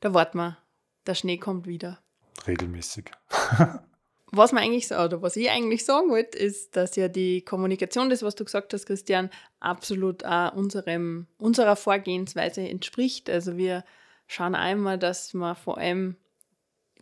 da 0.00 0.12
warten 0.12 0.38
wir. 0.38 0.58
Der 1.06 1.14
Schnee 1.14 1.38
kommt 1.38 1.66
wieder. 1.66 1.98
Regelmäßig. 2.46 3.10
was 4.32 4.52
man 4.52 4.62
eigentlich 4.62 4.90
oder 4.90 5.22
was 5.22 5.36
ich 5.36 5.50
eigentlich 5.50 5.84
sagen 5.84 6.10
wollte, 6.10 6.38
ist, 6.38 6.76
dass 6.76 6.96
ja 6.96 7.08
die 7.08 7.42
Kommunikation, 7.42 8.10
das 8.10 8.22
was 8.22 8.34
du 8.34 8.44
gesagt 8.44 8.72
hast, 8.72 8.86
Christian, 8.86 9.30
absolut 9.58 10.24
auch 10.24 10.54
unserem, 10.54 11.26
unserer 11.38 11.76
Vorgehensweise 11.76 12.60
entspricht. 12.60 13.28
Also 13.28 13.56
wir 13.56 13.84
schauen 14.26 14.54
einmal, 14.54 14.98
dass 14.98 15.34
wir 15.34 15.54
vor 15.54 15.78
allem 15.78 16.16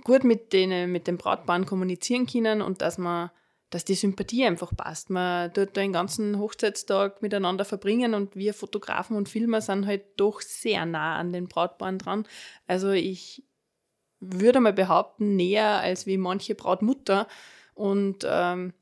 gut 0.04 0.24
mit 0.24 0.52
den, 0.52 0.90
mit 0.90 1.06
den 1.06 1.18
Brautpaaren 1.18 1.66
kommunizieren 1.66 2.26
können 2.26 2.62
und 2.62 2.82
dass 2.82 2.98
man 2.98 3.30
dass 3.70 3.84
die 3.84 3.94
Sympathie 3.94 4.46
einfach 4.46 4.74
passt. 4.74 5.10
Man 5.10 5.52
tut 5.52 5.76
den 5.76 5.92
ganzen 5.92 6.38
Hochzeitstag 6.38 7.20
miteinander 7.20 7.64
verbringen 7.64 8.14
und 8.14 8.34
wir 8.34 8.54
Fotografen 8.54 9.16
und 9.16 9.28
Filmer 9.28 9.60
sind 9.60 9.86
halt 9.86 10.04
doch 10.16 10.40
sehr 10.40 10.86
nah 10.86 11.16
an 11.16 11.32
den 11.32 11.48
Brautpaaren 11.48 11.98
dran. 11.98 12.26
Also 12.66 12.90
ich 12.90 13.44
würde 14.20 14.60
mal 14.60 14.72
behaupten, 14.72 15.36
näher 15.36 15.78
als 15.80 16.06
wie 16.06 16.16
manche 16.16 16.54
Brautmutter. 16.54 17.26
Und 17.74 18.26
ähm, 18.28 18.72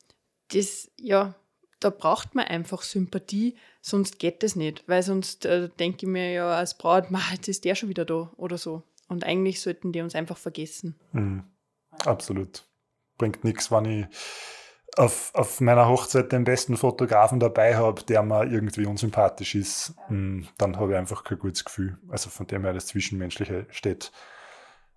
das, 0.53 0.90
ja, 0.99 1.35
da 1.81 1.90
braucht 1.90 2.35
man 2.35 2.46
einfach 2.46 2.83
Sympathie, 2.83 3.57
sonst 3.81 4.18
geht 4.18 4.42
das 4.42 4.57
nicht. 4.57 4.85
Weil 4.88 5.03
sonst 5.03 5.44
äh, 5.44 5.68
denke 5.79 6.07
ich 6.07 6.12
mir 6.12 6.33
ja 6.33 6.57
als 6.57 6.79
Braut, 6.79 7.07
jetzt 7.33 7.49
ist 7.49 7.64
der 7.64 7.75
schon 7.75 7.88
wieder 7.88 8.05
da 8.05 8.33
oder 8.37 8.59
so. 8.59 8.83
Und 9.09 9.25
eigentlich 9.25 9.61
sollten 9.61 9.92
die 9.92 10.01
uns 10.01 10.14
einfach 10.14 10.37
vergessen. 10.37 10.96
Mhm. 11.12 11.44
Absolut. 12.05 12.64
Bringt 13.18 13.44
nichts, 13.44 13.70
wenn 13.70 13.85
ich 13.85 14.07
auf, 14.96 15.35
auf 15.35 15.61
meiner 15.61 15.88
Hochzeit 15.88 16.33
den 16.33 16.44
besten 16.44 16.77
Fotografen 16.77 17.38
dabei 17.38 17.77
habe, 17.77 18.03
der 18.03 18.22
mir 18.22 18.44
irgendwie 18.44 18.87
unsympathisch 18.87 19.55
ist. 19.55 19.94
Mhm. 20.09 20.49
Dann 20.59 20.77
habe 20.77 20.92
ich 20.92 20.99
einfach 20.99 21.22
kein 21.25 21.38
gutes 21.38 21.64
Gefühl. 21.64 21.99
Also 22.09 22.31
von 22.31 22.46
dem 22.46 22.64
her 22.64 22.72
das 22.72 22.87
Zwischenmenschliche 22.87 23.66
steht 23.70 24.11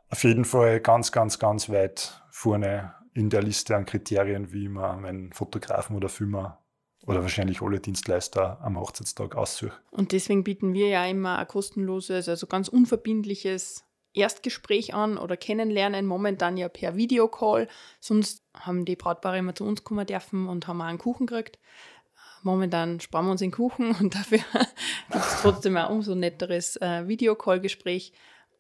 auf 0.09 0.23
jeden 0.23 0.45
Fall 0.45 0.79
ganz, 0.79 1.11
ganz, 1.11 1.39
ganz 1.39 1.69
weit 1.69 2.21
vorne 2.31 2.93
in 3.13 3.29
der 3.29 3.41
Liste 3.41 3.75
an 3.75 3.85
Kriterien, 3.85 4.51
wie 4.53 4.69
man 4.69 5.05
einen 5.05 5.33
Fotografen 5.33 5.95
oder 5.95 6.09
Filmer 6.09 6.59
oder 7.05 7.21
wahrscheinlich 7.21 7.61
alle 7.61 7.79
Dienstleister 7.79 8.59
am 8.61 8.79
Hochzeitstag 8.79 9.35
aussucht. 9.35 9.81
Und 9.91 10.11
deswegen 10.11 10.43
bieten 10.43 10.73
wir 10.73 10.89
ja 10.89 11.05
immer 11.05 11.37
ein 11.37 11.47
kostenloses, 11.47 12.29
also 12.29 12.47
ganz 12.47 12.67
unverbindliches 12.67 13.85
Erstgespräch 14.13 14.93
an 14.93 15.17
oder 15.17 15.37
kennenlernen, 15.37 16.05
momentan 16.05 16.57
ja 16.57 16.67
per 16.67 16.95
Videocall. 16.95 17.67
Sonst 17.99 18.43
haben 18.55 18.85
die 18.85 18.95
Brautpaare 18.95 19.37
immer 19.37 19.55
zu 19.55 19.65
uns 19.65 19.83
kommen 19.83 20.05
dürfen 20.05 20.47
und 20.47 20.67
haben 20.67 20.81
auch 20.81 20.85
einen 20.85 20.97
Kuchen 20.97 21.27
gekriegt. 21.27 21.59
Momentan 22.41 22.99
sparen 22.99 23.25
wir 23.25 23.31
uns 23.31 23.41
den 23.41 23.51
Kuchen 23.51 23.95
und 23.99 24.15
dafür 24.15 24.39
gibt 25.11 25.25
es 25.25 25.41
trotzdem 25.41 25.77
ein 25.77 25.87
umso 25.87 26.15
netteres 26.15 26.77
äh, 26.77 27.07
Videocall-Gespräch. 27.07 28.13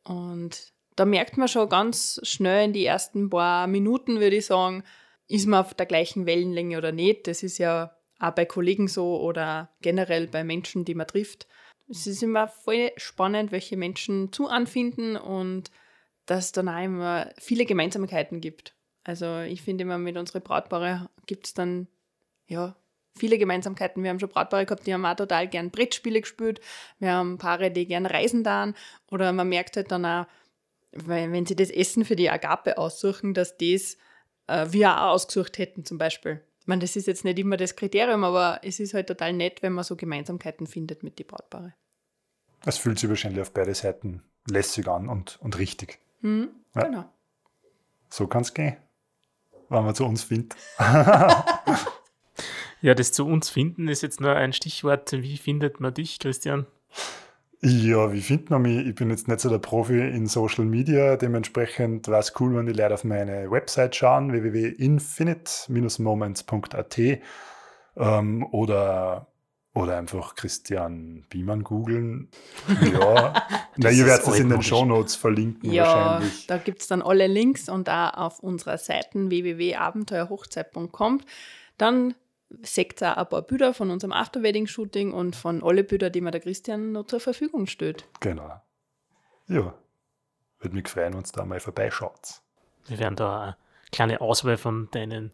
Und 0.03 0.73
da 0.99 1.05
merkt 1.05 1.37
man 1.37 1.47
schon 1.47 1.69
ganz 1.69 2.19
schnell 2.23 2.65
in 2.65 2.73
die 2.73 2.85
ersten 2.85 3.29
paar 3.29 3.67
Minuten, 3.67 4.19
würde 4.19 4.35
ich 4.35 4.47
sagen, 4.47 4.83
ist 5.27 5.47
man 5.47 5.61
auf 5.61 5.73
der 5.73 5.85
gleichen 5.85 6.25
Wellenlänge 6.25 6.77
oder 6.77 6.91
nicht. 6.91 7.27
Das 7.27 7.41
ist 7.41 7.57
ja 7.57 7.95
auch 8.19 8.31
bei 8.31 8.43
Kollegen 8.43 8.89
so 8.89 9.21
oder 9.21 9.69
generell 9.81 10.27
bei 10.27 10.43
Menschen, 10.43 10.83
die 10.83 10.95
man 10.95 11.07
trifft. 11.07 11.47
Es 11.87 12.05
ist 12.05 12.21
immer 12.21 12.49
voll 12.49 12.91
spannend, 12.97 13.53
welche 13.53 13.77
Menschen 13.77 14.33
zu 14.33 14.49
anfinden 14.49 15.15
und 15.15 15.71
dass 16.25 16.45
es 16.45 16.51
dann 16.51 16.67
auch 16.67 16.83
immer 16.83 17.31
viele 17.37 17.65
Gemeinsamkeiten 17.65 18.41
gibt. 18.41 18.75
Also 19.05 19.39
ich 19.39 19.61
finde 19.61 19.83
immer 19.83 19.97
mit 19.97 20.17
unseren 20.17 20.41
Brautpaare 20.41 21.09
gibt 21.25 21.47
es 21.47 21.53
dann 21.53 21.87
ja 22.45 22.75
viele 23.15 23.37
Gemeinsamkeiten. 23.37 24.03
Wir 24.03 24.09
haben 24.09 24.19
schon 24.19 24.29
Brautpaare 24.29 24.65
gehabt, 24.65 24.85
die 24.85 24.93
haben 24.93 25.05
auch 25.05 25.15
total 25.15 25.47
gern 25.47 25.71
Brettspiele 25.71 26.19
gespielt. 26.19 26.59
Wir 26.99 27.13
haben 27.13 27.37
Paare, 27.37 27.71
die 27.71 27.87
gern 27.87 28.05
reisen 28.05 28.43
dann. 28.43 28.75
Oder 29.09 29.31
man 29.31 29.47
merkt 29.47 29.77
halt 29.77 29.91
dann 29.91 30.05
auch, 30.05 30.25
weil 30.91 31.31
wenn 31.31 31.45
sie 31.45 31.55
das 31.55 31.69
Essen 31.69 32.05
für 32.05 32.15
die 32.15 32.29
Agape 32.29 32.77
aussuchen, 32.77 33.33
dass 33.33 33.57
das 33.57 33.97
äh, 34.47 34.67
wir 34.69 34.97
auch 34.97 35.11
ausgesucht 35.13 35.57
hätten 35.57 35.85
zum 35.85 35.97
Beispiel. 35.97 36.41
Ich 36.61 36.67
meine, 36.67 36.81
das 36.81 36.95
ist 36.95 37.07
jetzt 37.07 37.25
nicht 37.25 37.39
immer 37.39 37.57
das 37.57 37.75
Kriterium, 37.75 38.23
aber 38.23 38.59
es 38.63 38.79
ist 38.79 38.93
halt 38.93 39.07
total 39.07 39.33
nett, 39.33 39.61
wenn 39.61 39.73
man 39.73 39.83
so 39.83 39.95
Gemeinsamkeiten 39.95 40.67
findet 40.67 41.03
mit 41.03 41.17
den 41.19 41.27
Brautpaare. 41.27 41.73
Es 42.65 42.77
fühlt 42.77 42.99
sich 42.99 43.09
wahrscheinlich 43.09 43.41
auf 43.41 43.51
beide 43.53 43.73
Seiten 43.73 44.23
lässig 44.47 44.87
an 44.87 45.07
und, 45.09 45.39
und 45.41 45.57
richtig. 45.57 45.99
Mhm, 46.21 46.49
ja. 46.75 46.83
Genau. 46.83 47.05
So 48.09 48.27
kann 48.27 48.41
es 48.41 48.53
gehen, 48.53 48.77
wenn 49.69 49.83
man 49.85 49.95
zu 49.95 50.05
uns 50.05 50.23
findet. 50.23 50.55
ja, 52.81 52.95
das 52.95 53.11
zu 53.11 53.25
uns 53.25 53.49
finden 53.49 53.87
ist 53.87 54.01
jetzt 54.01 54.19
nur 54.19 54.35
ein 54.35 54.51
Stichwort. 54.53 55.11
Wie 55.11 55.37
findet 55.37 55.79
man 55.79 55.93
dich, 55.93 56.19
Christian? 56.19 56.65
Ja, 57.61 58.13
wie 58.13 58.21
findet 58.21 58.51
man 58.51 58.61
mich? 58.61 58.87
Ich 58.87 58.95
bin 58.95 59.09
jetzt 59.09 59.27
nicht 59.27 59.41
so 59.41 59.49
der 59.49 59.57
Profi 59.57 59.99
in 59.99 60.27
Social 60.27 60.63
Media, 60.63 61.17
dementsprechend 61.17 62.07
war 62.07 62.19
es 62.19 62.31
cool, 62.39 62.55
wenn 62.55 62.67
die 62.67 62.71
Leute 62.71 62.93
auf 62.93 63.03
meine 63.03 63.51
Website 63.51 63.97
schauen, 63.97 64.31
www.infinite-moments.at 64.31 66.97
ähm, 67.97 68.47
oder, 68.51 69.27
oder 69.73 69.97
einfach 69.97 70.35
Christian 70.35 71.25
Biemann 71.29 71.65
googeln. 71.65 72.29
Ja, 72.93 73.33
Na, 73.75 73.91
ihr 73.91 74.05
werdet 74.05 74.25
es 74.25 74.39
in 74.39 74.47
den 74.47 74.63
Show 74.63 74.85
Notes 74.85 75.15
verlinken 75.15 75.69
ja, 75.69 75.83
wahrscheinlich. 75.83 76.47
Da 76.47 76.59
gibt 76.59 76.81
es 76.81 76.87
dann 76.87 77.01
alle 77.01 77.27
Links 77.27 77.67
und 77.67 77.89
auch 77.89 78.13
auf 78.13 78.39
unserer 78.39 78.77
Seite 78.77 79.29
www.abenteuerhochzeit.com. 79.29 81.19
Dann 81.77 82.15
seht 82.61 83.01
ihr 83.01 83.13
auch 83.13 83.17
ein 83.17 83.29
paar 83.29 83.41
Bilder 83.41 83.73
von 83.73 83.91
unserem 83.91 84.11
After-Wedding-Shooting 84.11 85.13
und 85.13 85.35
von 85.35 85.63
alle 85.63 85.83
Bilder, 85.83 86.09
die 86.09 86.21
mir 86.21 86.31
der 86.31 86.41
Christian 86.41 86.91
noch 86.91 87.05
zur 87.05 87.19
Verfügung 87.19 87.67
stellt. 87.67 88.05
Genau. 88.19 88.61
Ja, 89.47 89.73
würde 90.59 90.75
mich 90.75 90.87
freuen, 90.87 91.13
wenn 91.13 91.21
ihr 91.21 91.31
da 91.33 91.45
mal 91.45 91.59
vorbeischaut. 91.59 92.41
Wir 92.87 92.99
werden 92.99 93.15
da 93.15 93.41
eine 93.41 93.57
kleine 93.91 94.21
Auswahl 94.21 94.57
von 94.57 94.89
deinen 94.91 95.31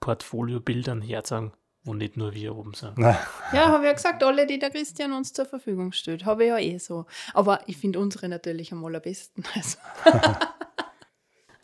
Portfolio-Bildern 0.00 1.02
herzeigen, 1.02 1.52
wo 1.84 1.94
nicht 1.94 2.16
nur 2.16 2.34
wir 2.34 2.54
oben 2.54 2.74
sind. 2.74 2.98
Ja, 2.98 3.16
habe 3.52 3.84
ich 3.84 3.88
ja 3.88 3.92
gesagt, 3.92 4.22
alle, 4.22 4.46
die 4.46 4.58
der 4.58 4.70
Christian 4.70 5.12
uns 5.12 5.32
zur 5.32 5.46
Verfügung 5.46 5.92
stellt. 5.92 6.24
Habe 6.24 6.44
ich 6.44 6.48
ja 6.48 6.58
eh 6.58 6.78
so. 6.78 7.06
Aber 7.34 7.60
ich 7.66 7.76
finde 7.76 7.98
unsere 7.98 8.28
natürlich 8.28 8.72
am 8.72 8.84
allerbesten. 8.84 9.44
Also. 9.54 9.78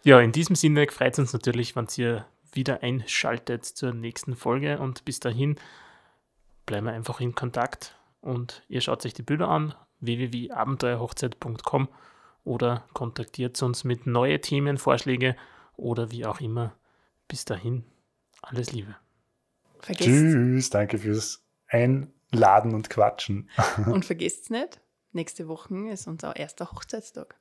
ja, 0.02 0.20
in 0.20 0.32
diesem 0.32 0.56
Sinne 0.56 0.86
freut 0.90 1.12
es 1.12 1.18
uns 1.18 1.32
natürlich, 1.32 1.76
wenn 1.76 1.86
ihr 1.96 2.26
wieder 2.56 2.82
einschaltet 2.82 3.64
zur 3.64 3.92
nächsten 3.92 4.34
Folge 4.34 4.78
und 4.78 5.04
bis 5.04 5.20
dahin 5.20 5.56
bleiben 6.64 6.86
wir 6.86 6.92
einfach 6.92 7.20
in 7.20 7.34
Kontakt 7.34 7.96
und 8.20 8.64
ihr 8.68 8.80
schaut 8.80 9.06
euch 9.06 9.14
die 9.14 9.22
Bilder 9.22 9.48
an, 9.48 9.74
www.abenteuerhochzeit.com 10.00 11.88
oder 12.44 12.84
kontaktiert 12.92 13.60
uns 13.62 13.84
mit 13.84 14.06
neuen 14.06 14.40
Themenvorschläge 14.40 15.36
oder 15.76 16.10
wie 16.10 16.26
auch 16.26 16.40
immer. 16.40 16.74
Bis 17.28 17.44
dahin, 17.44 17.84
alles 18.42 18.72
Liebe. 18.72 18.96
Vergesst. 19.80 20.08
Tschüss, 20.08 20.70
danke 20.70 20.98
fürs 20.98 21.44
Einladen 21.68 22.74
und 22.74 22.88
Quatschen. 22.90 23.50
Und 23.86 24.04
vergesst 24.06 24.50
nicht, 24.50 24.80
nächste 25.12 25.48
Woche 25.48 25.74
ist 25.90 26.06
unser 26.06 26.36
erster 26.36 26.70
Hochzeitstag. 26.72 27.36